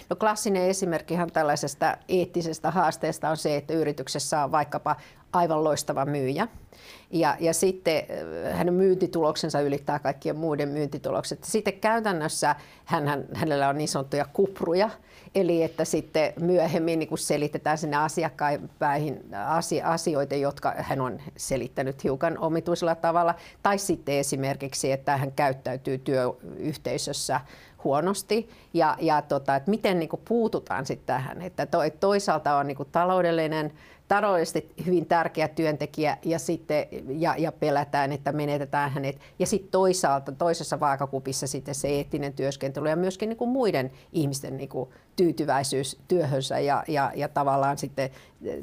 No 0.09 0.15
klassinen 0.19 0.63
esimerkkihan 0.69 1.31
tällaisesta 1.31 1.97
eettisestä 2.09 2.71
haasteesta 2.71 3.29
on 3.29 3.37
se, 3.37 3.55
että 3.55 3.73
yrityksessä 3.73 4.43
on 4.43 4.51
vaikkapa 4.51 4.95
aivan 5.37 5.63
loistava 5.63 6.05
myyjä. 6.05 6.47
Ja, 7.11 7.37
ja 7.39 7.53
sitten 7.53 7.97
äh, 7.97 8.57
hänen 8.57 8.73
myyntituloksensa 8.73 9.61
ylittää 9.61 9.99
kaikkien 9.99 10.35
muiden 10.35 10.69
myyntitulokset. 10.69 11.43
Sitten 11.43 11.73
käytännössä 11.73 12.55
hän, 12.85 13.25
hänellä 13.33 13.69
on 13.69 13.77
niin 13.77 13.87
sanottuja 13.87 14.25
kupruja, 14.33 14.89
Eli 15.35 15.63
että 15.63 15.85
sitten 15.85 16.33
myöhemmin 16.39 16.99
niin 16.99 17.17
selitetään 17.17 17.77
sinne 17.77 17.97
asiakkaiden 17.97 19.21
asioita, 19.83 20.35
jotka 20.35 20.73
hän 20.77 21.01
on 21.01 21.21
selittänyt 21.37 22.03
hiukan 22.03 22.37
omituisella 22.37 22.95
tavalla. 22.95 23.35
Tai 23.63 23.77
sitten 23.77 24.15
esimerkiksi, 24.15 24.91
että 24.91 25.17
hän 25.17 25.31
käyttäytyy 25.31 25.97
työyhteisössä 25.97 27.41
huonosti 27.83 28.49
ja, 28.73 28.97
ja 28.99 29.21
tota, 29.21 29.55
että 29.55 29.71
miten 29.71 29.99
niin 29.99 30.09
puututaan 30.27 30.85
sitten 30.85 31.05
tähän. 31.05 31.41
Että 31.41 31.65
to, 31.65 31.77
toisaalta 31.99 32.57
on 32.57 32.67
niin 32.67 32.77
taloudellinen 32.91 33.73
taloudellisesti 34.07 34.73
hyvin 34.85 35.05
tärkeä 35.05 35.47
työntekijä 35.47 36.17
ja, 36.25 36.39
sitten, 36.39 36.85
ja, 37.09 37.35
ja 37.37 37.51
pelätään, 37.51 38.11
että 38.11 38.31
menetetään 38.31 38.91
hänet. 38.91 39.19
Ja 39.39 39.45
sitten 39.45 39.71
toisaalta 39.71 40.31
toisessa 40.31 40.79
vaakakupissa 40.79 41.47
sitten 41.47 41.75
se 41.75 41.87
eettinen 41.87 42.33
työskentely 42.33 42.89
ja 42.89 42.95
myöskin 42.95 43.29
niin 43.29 43.37
kuin 43.37 43.49
muiden 43.49 43.91
ihmisten 44.11 44.57
niin 44.57 44.69
kuin 44.69 44.89
tyytyväisyys 45.15 45.99
työhönsä 46.07 46.59
ja, 46.59 46.83
ja, 46.87 47.11
ja 47.15 47.27
tavallaan 47.29 47.77
sitten 47.77 48.09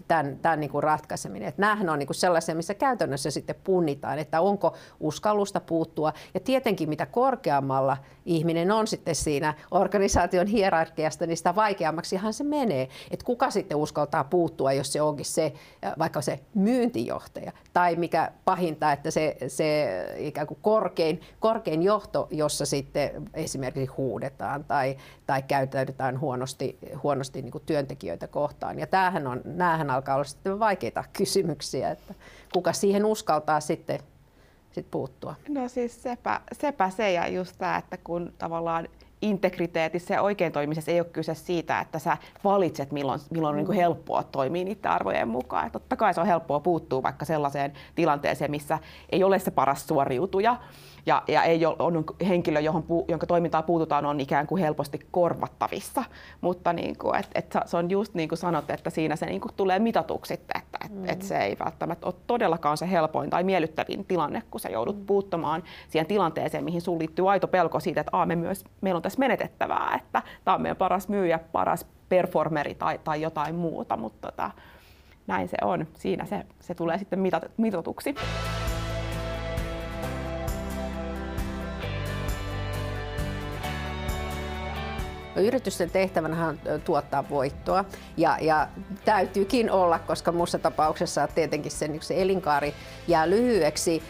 tämän, 0.08 0.38
tämän 0.42 0.60
niin 0.60 0.70
kuin 0.70 0.82
ratkaiseminen. 0.82 1.48
Että 1.48 1.60
nämähän 1.60 1.88
on 1.88 1.98
niin 1.98 2.06
kuin 2.06 2.14
sellaisia, 2.14 2.54
missä 2.54 2.74
käytännössä 2.74 3.30
sitten 3.30 3.56
punnitaan, 3.64 4.18
että 4.18 4.40
onko 4.40 4.74
uskallusta 5.00 5.60
puuttua. 5.60 6.12
Ja 6.34 6.40
tietenkin 6.40 6.88
mitä 6.88 7.06
korkeammalla 7.06 7.96
ihminen 8.26 8.70
on 8.70 8.86
sitten 8.86 9.14
siinä 9.14 9.54
organisaation 9.70 10.46
hierarkiasta, 10.46 11.26
niin 11.26 11.36
sitä 11.36 11.54
vaikeammaksihan 11.54 12.32
se 12.32 12.44
menee. 12.44 12.88
Että 13.10 13.24
kuka 13.24 13.50
sitten 13.50 13.76
uskaltaa 13.76 14.24
puuttua, 14.24 14.72
jos 14.72 14.92
se 14.92 15.02
onkin 15.02 15.26
se, 15.34 15.52
vaikka 15.98 16.22
se 16.22 16.40
myyntijohtaja. 16.54 17.52
Tai 17.72 17.96
mikä 17.96 18.32
pahinta, 18.44 18.92
että 18.92 19.10
se, 19.10 19.36
se 19.48 19.88
ikään 20.18 20.46
kuin 20.46 20.58
korkein, 20.62 21.20
korkein 21.40 21.82
johto, 21.82 22.28
jossa 22.30 22.66
sitten 22.66 23.30
esimerkiksi 23.34 23.96
huudetaan 23.96 24.64
tai, 24.64 24.96
tai 25.26 25.42
käyttäydytään 25.42 26.20
huonosti, 26.20 26.78
huonosti 27.02 27.42
niin 27.42 27.52
kuin 27.52 27.64
työntekijöitä 27.66 28.28
kohtaan. 28.28 28.78
Ja 28.78 28.86
tämähän 28.86 29.26
on 29.26 29.40
näähän 29.44 29.90
alkaa 29.90 30.14
olla 30.14 30.24
sitten 30.24 30.58
vaikeita 30.58 31.04
kysymyksiä, 31.18 31.90
että 31.90 32.14
kuka 32.52 32.72
siihen 32.72 33.04
uskaltaa 33.04 33.60
sitten, 33.60 33.98
sitten 34.64 34.90
puuttua. 34.90 35.34
No 35.48 35.68
siis 35.68 36.02
sepä, 36.02 36.40
sepä 36.52 36.90
se 36.90 37.12
ja 37.12 37.28
just 37.28 37.54
tämä, 37.58 37.76
että 37.76 37.96
kun 37.96 38.32
tavallaan 38.38 38.88
integriteetissä 39.24 40.14
ja 40.14 40.22
oikein 40.22 40.52
toimimisessa 40.52 40.90
ei 40.90 41.00
ole 41.00 41.08
kyse 41.12 41.34
siitä, 41.34 41.80
että 41.80 41.98
sä 41.98 42.16
valitset, 42.44 42.92
milloin, 42.92 43.20
milloin 43.30 43.52
on 43.52 43.56
niin 43.56 43.66
kuin 43.66 43.78
helppoa 43.78 44.22
toimia 44.22 44.64
niiden 44.64 44.90
arvojen 44.90 45.28
mukaan. 45.28 45.66
Et 45.66 45.72
totta 45.72 45.96
kai 45.96 46.14
se 46.14 46.20
on 46.20 46.26
helppoa 46.26 46.60
puuttua 46.60 47.02
vaikka 47.02 47.24
sellaiseen 47.24 47.72
tilanteeseen, 47.94 48.50
missä 48.50 48.78
ei 49.12 49.24
ole 49.24 49.38
se 49.38 49.50
paras 49.50 49.86
suoriutuja, 49.86 50.56
ja, 51.06 51.22
ja 51.28 51.42
ei 51.42 51.66
ole, 51.66 51.76
on 51.78 52.04
henkilö, 52.28 52.60
johon, 52.60 52.84
jonka 53.08 53.26
toimintaa 53.26 53.62
puututaan, 53.62 54.06
on 54.06 54.20
ikään 54.20 54.46
kuin 54.46 54.62
helposti 54.62 55.00
korvattavissa. 55.10 56.04
Mutta 56.40 56.72
niin 56.72 56.98
kuin, 56.98 57.16
et, 57.16 57.28
et 57.34 57.56
se 57.66 57.76
on 57.76 57.90
just 57.90 58.14
niin 58.14 58.28
kuin 58.28 58.38
sanot, 58.38 58.70
että 58.70 58.90
siinä 58.90 59.16
se 59.16 59.26
niin 59.26 59.40
kuin 59.40 59.54
tulee 59.56 59.78
mitatuksi, 59.78 60.34
että 60.34 60.60
et, 60.84 60.92
mm. 60.92 61.08
et 61.08 61.22
se 61.22 61.38
ei 61.38 61.56
välttämättä 61.64 62.06
ole 62.06 62.14
todellakaan 62.26 62.76
se 62.76 62.90
helpoin 62.90 63.30
tai 63.30 63.44
miellyttävin 63.44 64.04
tilanne, 64.04 64.42
kun 64.50 64.60
sä 64.60 64.68
joudut 64.68 64.98
mm. 64.98 65.06
puuttumaan 65.06 65.62
siihen 65.88 66.06
tilanteeseen, 66.06 66.64
mihin 66.64 66.82
sulla 66.82 66.98
liittyy 66.98 67.30
aito 67.30 67.48
pelko 67.48 67.80
siitä, 67.80 68.00
että 68.00 68.16
Aa, 68.16 68.26
me 68.26 68.36
myös, 68.36 68.64
meillä 68.80 68.96
on 68.96 69.02
tässä 69.02 69.18
menetettävää, 69.18 70.00
että 70.02 70.22
tämä 70.44 70.54
on 70.54 70.62
meidän 70.62 70.76
paras 70.76 71.08
myyjä, 71.08 71.38
paras 71.38 71.86
performeri 72.08 72.74
tai, 72.74 73.00
tai 73.04 73.22
jotain 73.22 73.54
muuta, 73.54 73.96
mutta 73.96 74.28
tota, 74.30 74.50
näin 75.26 75.48
se 75.48 75.56
on. 75.62 75.86
Siinä 75.94 76.24
se, 76.24 76.46
se 76.60 76.74
tulee 76.74 76.98
sitten 76.98 77.18
mitatuksi. 77.56 78.14
No, 85.36 85.42
yritysten 85.42 85.90
tehtävänä 85.90 86.46
on 86.46 86.58
tuottaa 86.84 87.28
voittoa 87.30 87.84
ja, 88.16 88.38
ja 88.40 88.68
täytyykin 89.04 89.70
olla, 89.70 89.98
koska 89.98 90.32
muussa 90.32 90.58
tapauksessa 90.58 91.28
tietenkin 91.34 91.72
se, 91.72 91.88
niin 91.88 92.02
se 92.02 92.22
elinkaari 92.22 92.74
jää 93.08 93.30
lyhyeksi. 93.30 94.02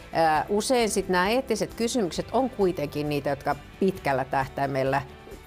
Usein 0.48 0.90
sitten 0.90 1.12
nämä 1.12 1.28
eettiset 1.28 1.74
kysymykset 1.74 2.26
on 2.32 2.50
kuitenkin 2.50 3.08
niitä, 3.08 3.30
jotka 3.30 3.56
pitkällä 3.80 4.24
tähtäimellä 4.24 5.02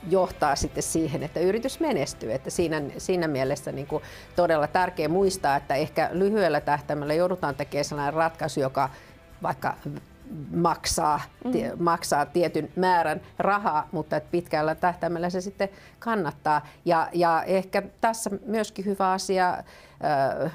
johtaa 0.10 0.56
sitten 0.56 0.84
siihen, 0.84 1.24
että 1.24 1.40
yritys 1.40 1.80
menestyy. 1.80 2.34
Että 2.34 2.50
siinä, 2.50 2.82
siinä 2.98 3.28
mielessä 3.28 3.72
niin 3.72 3.88
kuin 3.88 4.04
todella 4.36 4.68
tärkeää 4.68 5.10
muistaa, 5.10 5.56
että 5.56 5.76
ehkä 5.76 6.10
lyhyellä 6.12 6.62
tähtäimellä 6.62 7.14
joudutaan 7.14 7.56
tekemään 7.56 7.86
sellainen 7.86 8.14
ratkaisu, 8.14 8.60
joka 8.60 8.90
vaikka 9.44 9.76
maksaa, 10.56 11.22
mm. 11.46 11.52
tie, 11.52 11.76
maksaa 11.80 12.26
tietyn 12.26 12.70
määrän 12.76 13.22
rahaa, 13.40 13.88
mutta 13.92 14.18
että 14.18 14.32
pitkällä 14.32 14.76
tähtäimellä 14.76 15.30
se 15.30 15.42
sitten 15.42 15.70
kannattaa. 16.00 16.68
Ja, 16.86 17.10
ja 17.14 17.44
ehkä 17.44 17.84
tässä 18.02 18.30
myöskin 18.46 18.86
hyvä 18.86 19.12
asia 19.12 19.64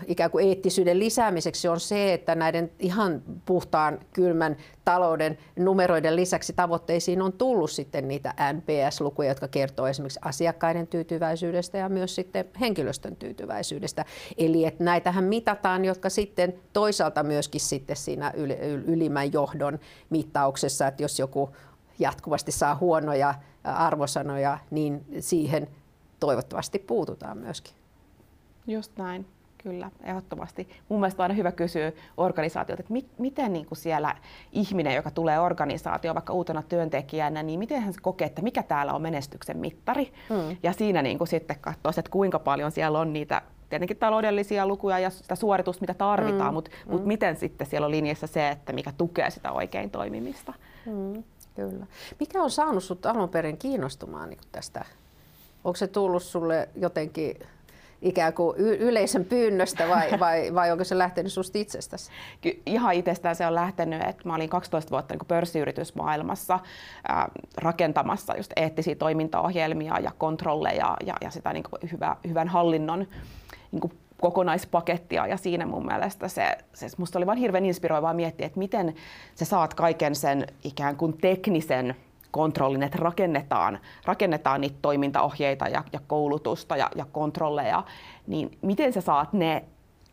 ikään 0.07 0.31
kuin 0.31 0.49
eettisyyden 0.49 0.99
lisäämiseksi 0.99 1.69
on 1.69 1.81
se, 1.81 2.13
että 2.13 2.35
näiden 2.35 2.71
ihan 2.79 3.23
puhtaan 3.47 3.99
kylmän 4.13 4.57
talouden 4.85 5.39
numeroiden 5.57 6.17
lisäksi 6.17 6.53
tavoitteisiin 6.53 7.23
on 7.23 7.33
tullut 7.33 7.71
sitten 7.71 8.09
niitä 8.09 8.35
NPS-lukuja, 8.53 9.29
jotka 9.29 9.49
kertoo 9.49 9.87
esimerkiksi 9.87 10.21
asiakkaiden 10.23 10.87
tyytyväisyydestä 10.87 11.79
ja 11.79 11.89
myös 11.89 12.15
sitten 12.15 12.45
henkilöstön 12.61 13.17
tyytyväisyydestä. 13.17 14.05
Eli 14.39 14.65
että 14.65 14.85
näitähän 14.85 15.25
mitataan, 15.25 15.85
jotka 15.85 16.11
sitten 16.11 16.55
toisaalta 16.73 17.23
myöskin 17.23 17.61
sitten 17.61 17.97
siinä 17.97 18.33
ylimmän 18.87 19.33
johdon 19.33 19.79
mittauksessa, 20.11 20.87
että 20.87 21.03
jos 21.03 21.19
joku 21.19 21.51
jatkuvasti 21.99 22.53
saa 22.53 22.77
huonoja 22.77 23.35
arvosanoja, 23.65 24.59
niin 24.71 25.05
siihen 25.21 25.69
toivottavasti 26.21 26.79
puututaan 26.79 27.39
myöskin. 27.39 27.82
Just 28.67 28.93
näin. 28.97 29.27
Kyllä, 29.63 29.91
ehdottomasti. 30.03 30.69
Mun 30.89 31.01
mielestä 31.01 31.23
on 31.23 31.25
aina 31.25 31.35
hyvä 31.35 31.53
kysyä 31.53 31.93
organisaatiolta, 32.17 32.81
että 32.81 32.93
mi- 32.93 33.09
miten 33.19 33.53
niin 33.53 33.67
kuin 33.67 33.79
siellä 33.79 34.17
ihminen, 34.53 34.95
joka 34.95 35.11
tulee 35.11 35.41
organisaatioon 35.41 36.15
vaikka 36.15 36.33
uutena 36.33 36.63
työntekijänä, 36.63 37.43
niin 37.43 37.59
miten 37.59 37.83
hän 37.83 37.95
kokee, 38.03 38.27
että 38.27 38.43
mikä 38.43 38.63
täällä 38.63 38.93
on 38.93 39.03
menestyksen 39.03 39.57
mittari. 39.57 40.13
Hmm. 40.29 40.57
Ja 40.63 40.73
siinä 40.73 41.03
niin 41.03 41.19
kuin 41.19 41.29
sitten 41.29 41.57
katsoa, 41.61 41.91
että 41.91 42.11
kuinka 42.11 42.39
paljon 42.39 42.71
siellä 42.71 42.99
on 42.99 43.13
niitä 43.13 43.43
tietenkin 43.69 43.97
taloudellisia 43.97 44.67
lukuja 44.67 44.99
ja 44.99 45.11
sitä 45.11 45.35
suoritusta, 45.35 45.81
mitä 45.81 45.95
tarvitaan, 45.95 46.51
mm. 46.51 46.55
mutta 46.55 46.71
mm. 46.87 46.93
mut 46.93 47.07
miten 47.07 47.37
sitten 47.37 47.67
siellä 47.67 47.85
on 47.85 47.91
linjassa 47.91 48.27
se, 48.27 48.49
että 48.49 48.73
mikä 48.73 48.93
tukee 48.99 49.31
sitä 49.31 49.53
oikein 49.53 49.91
toimimista. 49.91 50.53
Mm. 50.87 51.25
Kyllä. 51.55 51.87
Mikä 52.21 52.43
on 52.43 52.51
saanut 52.51 52.85
sinut 52.85 53.07
alun 53.07 53.29
perin 53.29 53.59
kiinnostumaan 53.59 54.31
niin 54.31 54.41
tästä? 54.53 54.85
Onko 55.65 55.77
se 55.77 55.87
tullut 55.87 56.23
sulle 56.23 56.69
jotenkin 56.77 57.37
ikään 58.03 58.33
kuin 58.33 58.57
yleisen 58.57 59.25
pyynnöstä 59.25 59.89
vai, 59.89 60.11
vai, 60.21 60.55
vai 60.55 60.73
onko 60.73 60.85
se 60.85 60.99
lähtenyt 60.99 61.33
sinusta 61.33 61.59
itsestäsi? 61.59 62.11
Ihan 62.67 62.95
itsestään 62.95 63.37
se 63.37 63.47
on 63.47 63.55
lähtenyt, 63.55 64.03
että 64.03 64.29
mä 64.29 64.35
olin 64.35 64.49
12 64.49 64.91
vuotta 64.91 65.15
niin 65.15 65.27
pörssiyritysmaailmassa 65.29 66.61
ää, 67.09 67.29
rakentamassa 67.57 68.37
just 68.37 68.53
eettisiä 68.57 68.95
toimintaohjelmia 68.95 69.99
ja 69.99 70.13
kontrolleja 70.19 70.97
ja, 71.07 71.15
ja 71.21 71.31
sitä 71.31 71.53
niin 71.53 71.65
kuin 71.71 71.93
hyvä, 71.93 72.17
hyvän 72.29 72.49
hallinnon 72.49 73.07
niin 73.73 73.81
kuin 73.81 73.93
kokonaispakettia 74.21 75.27
ja 75.27 75.37
siinä 75.37 75.67
mun 75.67 75.87
mielestä 75.87 76.29
se, 76.29 76.59
se 76.75 76.89
musta 76.97 77.19
oli 77.19 77.27
vain 77.27 77.39
hirveän 77.39 77.65
inspiroivaa 77.65 78.15
miettiä, 78.15 78.47
että 78.47 78.59
miten 78.59 78.95
sä 79.35 79.45
saat 79.45 79.75
kaiken 79.75 80.15
sen 80.15 80.47
ikään 80.65 80.97
kuin 80.97 81.19
teknisen 81.19 81.97
kontrollin, 82.33 82.83
että 82.83 82.99
rakennetaan, 82.99 83.79
rakennetaan 84.05 84.61
niitä 84.61 84.77
toimintaohjeita 84.83 85.69
ja, 85.69 85.85
ja 85.93 86.01
koulutusta 86.07 86.77
ja, 86.77 86.91
ja 86.97 87.07
kontrolleja, 87.13 87.85
niin 88.27 88.59
miten 88.63 88.93
sä 88.93 89.01
saat 89.01 89.33
ne 89.33 89.65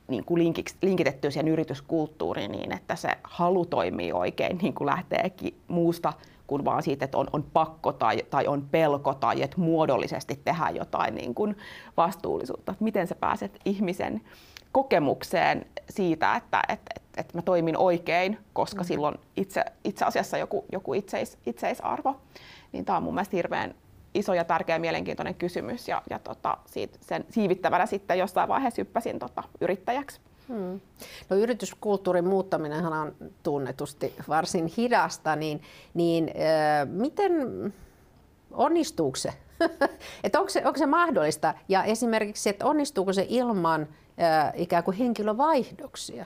niin 0.08 0.26
kuin 0.26 0.40
linkiksi, 0.44 0.76
linkitettyä 0.82 1.32
siihen 1.32 1.48
yrityskulttuuriin 1.48 2.52
niin, 2.52 2.72
että 2.72 2.96
se 2.96 3.10
halu 3.24 3.66
toimii 3.66 4.12
oikein, 4.12 4.58
niin 4.62 4.74
kuin 4.74 4.86
lähteekin 4.86 5.56
muusta 5.68 6.14
kuin 6.48 6.66
vaan 6.66 6.84
siitä, 6.84 7.06
että 7.06 7.18
on, 7.18 7.28
on 7.34 7.44
pakko 7.54 7.94
tai, 7.94 8.24
tai 8.30 8.48
on 8.48 8.68
pelko 8.72 9.14
tai 9.14 9.42
että 9.42 9.62
muodollisesti 9.62 10.40
tehdään 10.46 10.76
jotain 10.76 11.16
niin 11.16 11.36
kuin 11.36 11.58
vastuullisuutta. 11.98 12.76
Miten 12.80 13.08
sä 13.08 13.16
pääset 13.16 13.60
ihmisen 13.66 14.22
kokemukseen 14.72 15.66
siitä, 15.90 16.36
että, 16.36 16.62
että, 16.70 16.92
että, 16.96 17.12
että 17.18 17.38
mä 17.38 17.42
toimin 17.42 17.78
oikein, 17.78 18.38
koska 18.54 18.82
mm. 18.82 18.88
silloin 18.88 19.16
itse, 19.38 19.66
itse 19.84 20.06
asiassa 20.06 20.38
joku, 20.38 20.66
joku 20.72 20.94
itseis, 20.94 21.38
itseisarvo. 21.46 22.22
Niin 22.72 22.86
tämä 22.86 22.98
on 22.98 23.04
mun 23.04 23.14
mielestä 23.14 23.36
hirveän 23.36 23.76
iso 24.14 24.34
ja 24.34 24.44
tärkeä 24.44 24.80
mielenkiintoinen 24.80 25.36
kysymys 25.36 25.88
ja, 25.88 26.02
ja 26.10 26.20
tota, 26.20 26.58
siitä, 26.66 26.98
sen 27.02 27.26
siivittävänä 27.30 27.86
sitten 27.86 28.20
jossain 28.20 28.50
vaiheessa 28.50 28.82
hyppäsin 28.82 29.20
tota, 29.20 29.44
yrittäjäksi. 29.62 30.20
Hmm. 30.48 30.80
No, 31.30 31.38
yrityskulttuurin 31.38 32.28
muuttaminen 32.28 32.86
on 32.86 33.16
tunnetusti 33.44 34.14
varsin 34.30 34.66
hidasta, 34.78 35.36
niin, 35.36 35.62
niin 35.94 36.30
äh, 36.30 36.88
miten 36.88 37.34
onnistuuko 38.52 39.16
se? 39.16 39.34
että 40.24 40.40
onko, 40.40 40.50
se, 40.50 40.62
onko 40.66 40.78
se 40.78 40.86
mahdollista? 40.86 41.54
Ja 41.70 41.84
esimerkiksi, 41.84 42.50
että 42.50 42.66
onnistuuko 42.66 43.14
se 43.14 43.26
ilman 43.30 43.82
äh, 44.22 44.54
ikään 44.56 44.84
kuin 44.84 44.98
henkilövaihdoksia? 44.98 46.26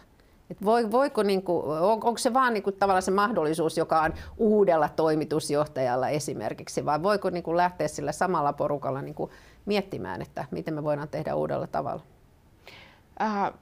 Et 0.49 0.63
voi, 0.63 0.91
voiko, 0.91 1.21
kuin, 1.45 1.65
on, 1.65 1.91
onko 1.91 2.17
se 2.17 2.33
vaan 2.33 2.53
niin 2.53 2.63
tavallaan 2.79 3.01
se 3.01 3.11
mahdollisuus, 3.11 3.77
joka 3.77 4.01
on 4.01 4.13
uudella 4.37 4.89
toimitusjohtajalla 4.89 6.09
esimerkiksi, 6.09 6.85
vai 6.85 7.03
voiko 7.03 7.29
niin 7.29 7.43
kuin, 7.43 7.57
lähteä 7.57 7.87
sillä 7.87 8.11
samalla 8.11 8.53
porukalla 8.53 9.01
niin 9.01 9.15
kuin, 9.15 9.31
miettimään, 9.65 10.21
että 10.21 10.45
miten 10.51 10.73
me 10.73 10.83
voidaan 10.83 11.09
tehdä 11.09 11.35
uudella 11.35 11.67
tavalla? 11.67 12.01
Äh, 13.21 13.53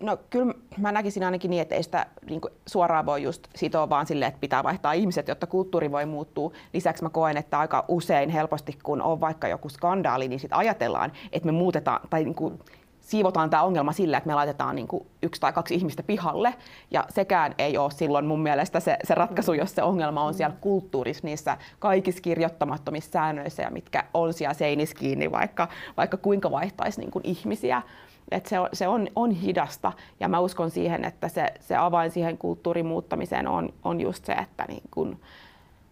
No 0.00 0.16
kyllä 0.30 0.54
mä 0.78 0.92
näkisin 0.92 1.22
ainakin 1.22 1.50
niin, 1.50 1.62
että 1.62 1.74
ei 1.74 1.82
sitä 1.82 2.06
niin 2.30 2.40
suoraan 2.66 3.06
voi 3.06 3.22
just 3.22 3.48
sitoa 3.56 3.88
vaan 3.88 4.06
sille, 4.06 4.26
että 4.26 4.40
pitää 4.40 4.64
vaihtaa 4.64 4.92
ihmiset, 4.92 5.28
jotta 5.28 5.46
kulttuuri 5.46 5.92
voi 5.92 6.06
muuttua. 6.06 6.52
Lisäksi 6.72 7.02
mä 7.02 7.10
koen, 7.10 7.36
että 7.36 7.58
aika 7.58 7.84
usein 7.88 8.30
helposti, 8.30 8.78
kun 8.82 9.02
on 9.02 9.20
vaikka 9.20 9.48
joku 9.48 9.68
skandaali, 9.68 10.28
niin 10.28 10.40
sitten 10.40 10.58
ajatellaan, 10.58 11.12
että 11.32 11.46
me 11.46 11.52
muutetaan 11.52 12.00
tai 12.10 12.24
niin 12.24 12.34
kuin 12.34 12.58
siivotaan 13.00 13.50
tämä 13.50 13.62
ongelma 13.62 13.92
sillä, 13.92 14.16
että 14.16 14.28
me 14.28 14.34
laitetaan 14.34 14.76
niin 14.76 14.88
kuin 14.88 15.06
yksi 15.22 15.40
tai 15.40 15.52
kaksi 15.52 15.74
ihmistä 15.74 16.02
pihalle. 16.02 16.54
Ja 16.90 17.04
sekään 17.08 17.54
ei 17.58 17.78
ole 17.78 17.90
silloin 17.90 18.26
mun 18.26 18.40
mielestä 18.40 18.80
se, 18.80 18.96
se 19.04 19.14
ratkaisu, 19.14 19.52
jos 19.52 19.74
se 19.74 19.82
ongelma 19.82 20.24
on 20.24 20.34
siellä 20.34 20.56
kulttuurissa, 20.60 21.26
niissä 21.26 21.56
kaikissa 21.78 22.22
kirjoittamattomissa 22.22 23.10
säännöissä 23.10 23.62
ja 23.62 23.70
mitkä 23.70 24.04
on 24.14 24.32
siellä 24.32 24.54
seinissä 24.54 24.96
kiinni, 24.96 25.30
vaikka, 25.30 25.68
vaikka 25.96 26.16
kuinka 26.16 26.50
vaihtaisi 26.50 27.00
niin 27.00 27.10
kuin 27.10 27.24
ihmisiä 27.24 27.82
että 28.30 28.48
se, 28.48 28.58
on, 28.58 28.68
se 28.72 28.88
on, 28.88 29.08
on 29.16 29.30
hidasta 29.30 29.92
ja 30.20 30.28
mä 30.28 30.40
uskon 30.40 30.70
siihen, 30.70 31.04
että 31.04 31.28
se, 31.28 31.46
se 31.60 31.76
avain 31.76 32.10
siihen 32.10 32.38
kulttuurin 32.38 32.86
muuttamiseen 32.86 33.48
on, 33.48 33.68
on 33.84 34.00
just 34.00 34.24
se, 34.24 34.32
että 34.32 34.64
niin 34.68 34.82
kun 34.90 35.20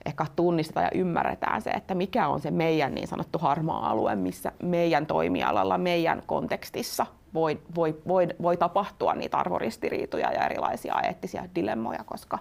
ehkä 0.07 0.27
tunnistetaan 0.37 0.85
ja 0.85 1.01
ymmärretään 1.01 1.63
se, 1.63 1.71
että 1.71 1.95
mikä 1.95 2.29
on 2.29 2.41
se 2.41 2.51
meidän 2.51 2.95
niin 2.95 3.09
sanottu 3.09 3.39
harmaa 3.39 3.91
alue, 3.91 4.17
missä 4.17 4.53
meidän 4.63 5.07
toimialalla, 5.07 5.79
meidän 5.79 6.23
kontekstissa 6.27 7.07
voi, 7.35 7.61
voi, 7.75 7.97
voi, 8.09 8.29
voi 8.43 8.57
tapahtua 8.57 9.15
niitä 9.15 9.37
arvoristiriitoja 9.37 10.33
ja 10.33 10.47
erilaisia 10.47 11.01
eettisiä 11.03 11.49
dilemmoja, 11.55 12.05
koska 12.05 12.39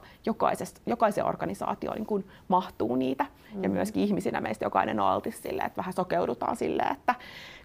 jokaisen 0.86 1.26
organisaatioon 1.26 1.96
niin 1.96 2.06
kun 2.06 2.26
mahtuu 2.48 2.96
niitä. 2.96 3.26
Mm. 3.54 3.64
Ja 3.64 3.70
myöskin 3.70 4.04
ihmisinä 4.04 4.42
meistä 4.42 4.66
jokainen 4.66 5.00
on 5.00 5.08
altis 5.08 5.42
sille, 5.42 5.62
että 5.62 5.78
vähän 5.78 5.94
sokeudutaan 5.94 6.56
sille, 6.56 6.84
että 6.84 7.16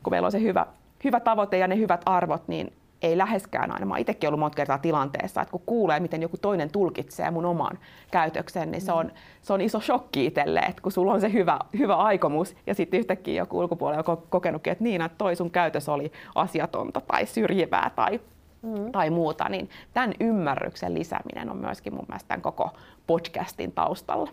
kun 0.03 0.13
meillä 0.13 0.27
on 0.27 0.33
se 0.33 0.41
hyvä 0.41 0.67
hyvä 1.05 1.21
tavoite 1.21 1.59
ja 1.59 1.69
ne 1.69 1.77
hyvät 1.77 2.03
arvot, 2.07 2.49
niin 2.49 2.73
ei 3.03 3.19
läheskään 3.19 3.73
aina. 3.73 3.87
Mä 3.87 3.99
itsekin 3.99 4.29
ollut 4.29 4.41
monta 4.41 4.57
kertaa 4.57 4.79
tilanteessa, 4.79 5.43
että 5.43 5.53
kun 5.53 5.63
kuulee, 5.67 6.01
miten 6.01 6.23
joku 6.23 6.37
toinen 6.37 6.71
tulkitsee 6.71 7.31
mun 7.31 7.45
oman 7.45 7.79
käytöksen, 8.11 8.71
niin 8.71 8.81
se 8.81 8.93
on, 8.93 9.13
se 9.43 9.53
on 9.53 9.61
iso 9.61 9.81
shokki 9.81 10.27
itselle, 10.27 10.61
että 10.61 10.83
kun 10.83 10.93
sulla 10.93 11.13
on 11.13 11.21
se 11.21 11.33
hyvä, 11.33 11.59
hyvä 11.79 11.97
aikomus 11.97 12.57
ja 12.67 12.75
sitten 12.75 13.01
yhtäkkiä 13.01 13.43
joku 13.43 13.59
ulkopuolella 13.59 14.05
on 14.07 14.23
kokenutkin, 14.29 14.71
että 14.71 14.85
niin, 14.85 15.03
että 15.03 15.19
toi 15.19 15.37
sun 15.37 15.51
käytös 15.51 15.89
oli 15.89 16.13
asiatonta 16.35 17.01
tai 17.01 17.27
syrjivää 17.27 17.91
tai, 17.97 18.21
mm. 18.63 18.93
tai 18.93 19.11
muuta, 19.11 19.49
niin 19.49 19.71
tämän 19.95 20.15
ymmärryksen 20.21 20.95
lisääminen 20.95 21.51
on 21.51 21.57
myöskin 21.57 21.95
mun 21.95 22.07
mielestä 22.09 22.29
tämän 22.29 22.43
koko 22.43 22.71
podcastin 23.07 23.73
taustalla. 23.73 24.31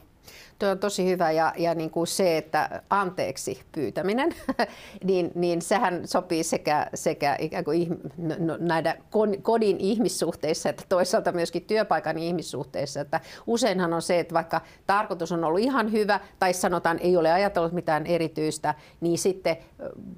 Tuo 0.59 0.69
on 0.69 0.79
tosi 0.79 1.05
hyvä 1.05 1.31
ja, 1.31 1.53
ja 1.57 1.75
niin 1.75 1.89
kuin 1.89 2.07
se, 2.07 2.37
että 2.37 2.81
anteeksi 2.89 3.61
pyytäminen, 3.71 4.35
niin, 5.03 5.31
niin 5.35 5.61
sehän 5.61 6.07
sopii 6.07 6.43
sekä, 6.43 6.87
sekä 6.93 7.35
ikään 7.39 7.63
kuin 7.63 7.99
no, 8.17 8.35
no, 8.39 8.57
näitä 8.59 8.97
kodin 9.41 9.77
ihmissuhteissa 9.79 10.69
että 10.69 10.83
toisaalta 10.89 11.31
myöskin 11.31 11.61
työpaikan 11.61 12.17
ihmissuhteissa. 12.17 13.01
Että 13.01 13.19
useinhan 13.47 13.93
on 13.93 14.01
se, 14.01 14.19
että 14.19 14.33
vaikka 14.33 14.61
tarkoitus 14.87 15.31
on 15.31 15.43
ollut 15.43 15.59
ihan 15.59 15.91
hyvä 15.91 16.19
tai 16.39 16.53
sanotaan 16.53 16.99
ei 16.99 17.17
ole 17.17 17.31
ajatellut 17.31 17.71
mitään 17.71 18.05
erityistä, 18.05 18.75
niin 19.01 19.17
sitten 19.17 19.57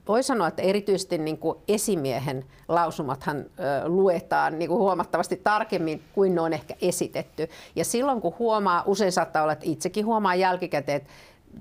voi 0.07 0.23
sanoa, 0.23 0.47
että 0.47 0.61
erityisesti 0.61 1.17
niin 1.17 1.37
kuin 1.37 1.57
esimiehen 1.67 2.45
lausumathan 2.67 3.45
luetaan 3.85 4.59
niin 4.59 4.69
kuin 4.69 4.79
huomattavasti 4.79 5.41
tarkemmin 5.43 6.03
kuin 6.13 6.35
ne 6.35 6.41
on 6.41 6.53
ehkä 6.53 6.75
esitetty. 6.81 7.49
Ja 7.75 7.85
silloin 7.85 8.21
kun 8.21 8.35
huomaa, 8.39 8.83
usein 8.85 9.11
saattaa 9.11 9.43
olla, 9.43 9.53
että 9.53 9.65
itsekin 9.67 10.00
huomaa, 10.01 10.21
huomaa 10.21 10.35
jälkikäteen, 10.35 10.97
että 10.97 11.09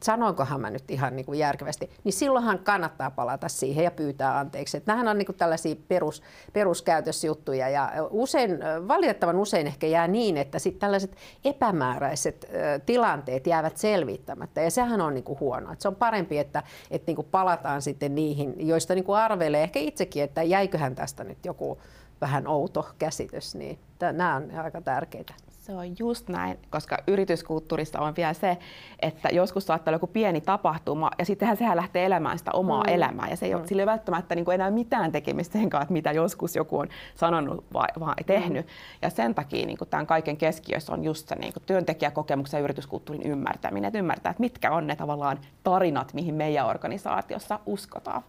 sanoinkohan 0.03 0.61
mä 0.61 0.71
nyt 0.71 0.91
ihan 0.91 1.17
niin 1.17 1.27
kuin 1.27 1.39
järkevästi, 1.39 1.91
niin 2.05 2.13
silloinhan 2.13 2.59
kannattaa 2.59 3.11
palata 3.11 3.49
siihen 3.49 3.85
ja 3.85 3.91
pyytää 3.91 4.39
anteeksi. 4.39 4.77
Että 4.77 4.93
nämähän 4.93 5.09
on 5.09 5.19
niin 5.19 5.27
kuin 5.27 5.37
tällaisia 5.37 5.77
perus, 5.89 6.23
peruskäytösjuttuja 6.53 7.69
ja 7.69 7.93
usein, 8.11 8.59
valitettavan 8.89 9.37
usein 9.37 9.67
ehkä 9.67 9.87
jää 9.87 10.09
niin, 10.09 10.37
että 10.37 10.59
sitten 10.59 10.81
tällaiset 10.81 11.17
epämääräiset 11.45 12.51
tilanteet 12.87 13.47
jäävät 13.47 13.77
selvittämättä 13.77 14.61
ja 14.61 14.71
sehän 14.71 15.01
on 15.01 15.15
niin 15.15 15.25
kuin 15.25 15.41
huono. 15.41 15.73
Että 15.73 15.83
se 15.83 15.89
on 15.89 15.97
parempi, 15.97 16.39
että, 16.39 16.63
että 16.91 17.07
niin 17.07 17.17
kuin 17.17 17.29
palataan 17.31 17.83
sitten 17.83 18.15
niihin, 18.15 18.55
joista 18.69 18.95
niin 18.95 19.05
kuin 19.05 19.19
arvelee 19.19 19.63
ehkä 19.63 19.79
itsekin, 19.79 20.23
että 20.23 20.43
jäiköhän 20.43 20.95
tästä 20.95 21.25
nyt 21.25 21.45
joku 21.45 21.79
vähän 22.21 22.47
outo 22.47 22.89
käsitys, 22.99 23.55
niin 23.55 23.79
nämä 24.13 24.37
on 24.37 24.51
aika 24.51 24.81
tärkeitä 24.81 25.35
Se 25.61 25.75
on 25.75 25.87
just 25.99 26.29
näin, 26.29 26.59
koska 26.71 26.99
yrityskulttuurissa 27.07 28.01
on 28.01 28.17
vielä 28.17 28.35
se, 28.35 28.59
että 29.03 29.29
joskus 29.33 29.67
saattaa 29.67 29.91
olla 29.91 29.97
joku 29.97 30.07
pieni 30.07 30.41
tapahtuma 30.41 31.11
ja 31.19 31.25
sittenhän 31.25 31.57
sehän 31.57 31.77
lähtee 31.77 32.07
elämään 32.07 32.39
sitä 32.39 32.51
omaa 32.55 32.83
mm. 32.83 32.95
elämää 32.95 33.29
ja 33.31 33.37
se 33.37 33.47
ei 33.47 33.55
mm. 33.55 33.61
ole 33.61 33.67
sille 33.67 33.87
välttämättä 33.87 34.35
niin 34.35 34.45
kuin 34.45 34.55
enää 34.55 34.71
mitään 34.71 35.13
tekemistä 35.13 35.53
sen 35.53 35.71
kanssa, 35.71 35.93
mitä 35.93 36.13
joskus 36.13 36.57
joku 36.57 36.79
on 36.79 36.89
sanonut 37.15 37.65
vai, 37.73 37.89
vai 38.01 38.15
tehnyt. 38.27 38.67
Mm. 38.67 38.73
Ja 39.03 39.11
sen 39.11 39.35
takia 39.35 39.67
niin 39.67 39.79
kuin 39.79 39.89
tämän 39.89 40.07
kaiken 40.07 40.37
keskiössä 40.37 40.93
on 40.93 41.05
just 41.05 41.29
se 41.29 41.35
niin 41.35 41.53
kuin 41.53 41.63
työntekijäkokemuksen 41.67 42.59
ja 42.59 42.65
yrityskulttuurin 42.65 43.31
ymmärtäminen, 43.31 43.89
että 43.89 43.99
ymmärtää, 43.99 44.31
että 44.31 44.41
mitkä 44.41 44.73
on 44.73 44.87
ne 44.87 44.97
tavallaan 44.97 45.39
tarinat, 45.63 46.15
mihin 46.15 46.35
meidän 46.35 46.67
organisaatiossa 46.67 47.61
uskotaan. 47.67 48.23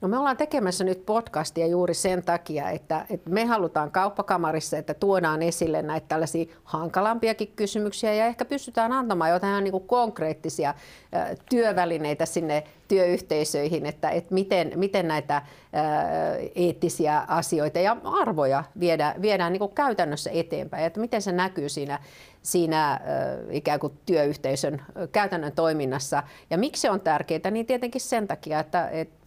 No 0.00 0.08
me 0.08 0.18
ollaan 0.18 0.36
tekemässä 0.36 0.84
nyt 0.84 1.06
podcastia 1.06 1.66
juuri 1.66 1.94
sen 1.94 2.22
takia, 2.22 2.70
että, 2.70 3.06
että 3.10 3.30
me 3.30 3.44
halutaan 3.44 3.90
kauppakamarissa, 3.90 4.78
että 4.78 4.94
tuodaan 4.94 5.42
esille 5.42 5.82
näitä 5.82 6.08
tällaisia 6.08 6.46
hankalampiakin 6.64 7.52
kysymyksiä 7.56 8.14
ja 8.14 8.26
ehkä 8.26 8.44
pystytään 8.44 8.92
antamaan 8.92 9.30
jotain 9.30 9.64
niin 9.64 9.72
kuin 9.72 9.86
konkreettisia 9.86 10.74
työvälineitä 11.50 12.26
sinne 12.26 12.64
työyhteisöihin, 12.88 13.86
että, 13.86 14.10
että 14.10 14.34
miten, 14.34 14.72
miten 14.76 15.08
näitä 15.08 15.42
eettisiä 16.54 17.24
asioita 17.28 17.78
ja 17.78 17.96
arvoja 18.04 18.64
viedä, 18.80 19.14
viedään 19.22 19.52
niin 19.52 19.60
kuin 19.60 19.74
käytännössä 19.74 20.30
eteenpäin, 20.32 20.84
että 20.84 21.00
miten 21.00 21.22
se 21.22 21.32
näkyy 21.32 21.68
siinä, 21.68 21.98
siinä 22.42 23.00
ikään 23.50 23.80
kuin 23.80 23.92
työyhteisön 24.06 24.82
käytännön 25.12 25.52
toiminnassa. 25.52 26.22
Ja 26.50 26.58
miksi 26.58 26.82
se 26.82 26.90
on 26.90 27.00
tärkeää, 27.00 27.50
niin 27.50 27.66
tietenkin 27.66 28.00
sen 28.00 28.28
takia, 28.28 28.60
että, 28.60 28.88
että 28.88 29.19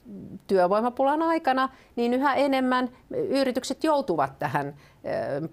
työvoimapulan 0.47 1.21
aikana, 1.21 1.69
niin 1.95 2.13
yhä 2.13 2.33
enemmän 2.33 2.89
yritykset 3.09 3.83
joutuvat 3.83 4.39
tähän 4.39 4.75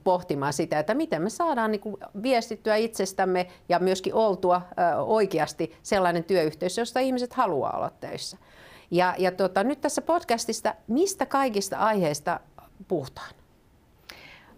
pohtimaan 0.05 0.53
sitä, 0.53 0.79
että 0.79 0.95
miten 0.95 1.23
me 1.23 1.31
saadaan 1.31 1.71
niin 1.71 1.81
viestittyä 2.23 2.77
itsestämme 2.77 3.47
ja 3.69 3.79
myöskin 3.79 4.15
oltua 4.15 4.63
oikeasti 5.07 5.77
sellainen 5.83 6.25
työyhteisö, 6.25 6.81
josta 6.81 7.01
ihmiset 7.01 7.33
haluaa 7.33 7.77
olla 7.77 7.91
töissä. 8.01 8.37
Ja, 8.91 9.15
ja 9.19 9.33
tota, 9.33 9.65
nyt 9.65 9.81
tässä 9.81 10.03
podcastista, 10.03 10.75
mistä 10.89 11.27
kaikista 11.27 11.77
aiheista 11.77 12.41
puhutaan? 12.89 13.40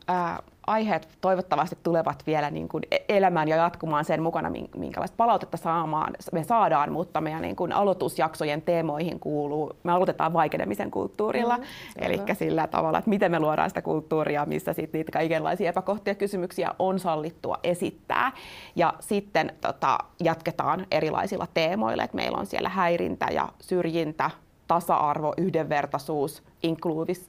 Ää, 0.09 0.43
aiheet 0.67 1.09
toivottavasti 1.21 1.79
tulevat 1.83 2.23
vielä 2.27 2.51
niin 2.51 2.69
kuin 2.69 2.83
e- 2.91 2.97
elämään 3.09 3.49
ja 3.49 3.57
jatkumaan 3.57 4.05
sen 4.05 4.23
mukana, 4.23 4.53
minkälaista 4.77 5.17
palautetta 5.17 5.57
saamaan, 5.57 6.15
me 6.33 6.45
saadaan, 6.45 6.93
mutta 6.93 7.21
meidän 7.21 7.43
niin 7.43 7.57
kuin 7.57 7.73
aloitusjaksojen 7.73 8.62
teemoihin 8.62 9.21
kuuluu, 9.21 9.77
me 9.83 9.93
aloitetaan 9.93 10.33
vaikenemisen 10.33 10.91
kulttuurilla, 10.91 11.57
mm, 11.57 11.65
eli 11.97 12.21
sillä 12.33 12.67
tavalla, 12.67 12.99
että 12.99 13.11
miten 13.11 13.31
me 13.31 13.41
luodaan 13.41 13.71
sitä 13.71 13.83
kulttuuria, 13.83 14.47
missä 14.47 14.73
sitten 14.73 14.99
niitä 14.99 15.12
kaikenlaisia 15.12 15.69
epäkohtia 15.71 16.15
kysymyksiä 16.15 16.75
on 16.79 16.99
sallittua 16.99 17.59
esittää. 17.65 18.33
Ja 18.77 18.95
sitten 19.01 19.55
tota, 19.61 19.99
jatketaan 20.21 20.87
erilaisilla 20.91 21.47
teemoilla, 21.55 22.05
että 22.05 22.17
meillä 22.17 22.38
on 22.38 22.47
siellä 22.47 22.69
häirintä 22.69 23.27
ja 23.31 23.49
syrjintä, 23.61 24.31
tasa-arvo, 24.73 25.35
yhdenvertaisuus, 25.37 26.43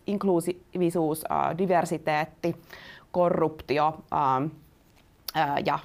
inkluusivisuus, 0.07 1.23
diversiteetti, 1.57 2.55
korruptio 3.11 4.03
ähm, 4.13 4.45
äh, 5.37 5.55
ja 5.65 5.79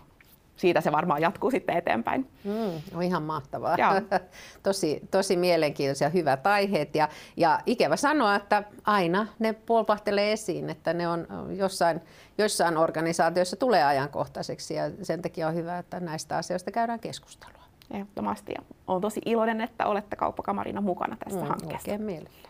siitä 0.56 0.80
se 0.80 0.92
varmaan 0.92 1.22
jatkuu 1.22 1.50
sitten 1.50 1.76
eteenpäin. 1.76 2.30
Mm, 2.44 2.96
on 2.96 3.02
ihan 3.02 3.22
mahtavaa. 3.22 3.76
tosi, 4.62 5.00
tosi 5.10 5.36
mielenkiintoisia 5.36 6.08
hyvät 6.08 6.46
aiheet 6.46 6.94
ja, 6.94 7.08
ja 7.36 7.60
ikävä 7.66 7.96
sanoa, 7.96 8.34
että 8.34 8.62
aina 8.84 9.26
ne 9.38 9.52
polpahtelee 9.52 10.32
esiin, 10.32 10.70
että 10.70 10.92
ne 10.92 11.08
on 11.08 11.26
jossain, 11.56 12.00
jossain 12.38 12.76
organisaatioissa 12.76 13.56
tulee 13.56 13.84
ajankohtaiseksi 13.84 14.74
ja 14.74 14.90
sen 15.02 15.22
takia 15.22 15.48
on 15.48 15.54
hyvä, 15.54 15.78
että 15.78 16.00
näistä 16.00 16.36
asioista 16.36 16.70
käydään 16.70 17.00
keskustelua. 17.00 17.57
Ehdottomasti 17.90 18.52
ja 18.52 18.62
olen 18.86 19.00
tosi 19.02 19.20
iloinen, 19.26 19.60
että 19.60 19.86
olette 19.86 20.16
kauppakamarina 20.16 20.80
mukana 20.80 21.16
tässä 21.24 21.40
mm, 21.40 21.46
hankkeessa. 21.46 21.90
Oikein 21.90 22.02
mielellä. 22.02 22.48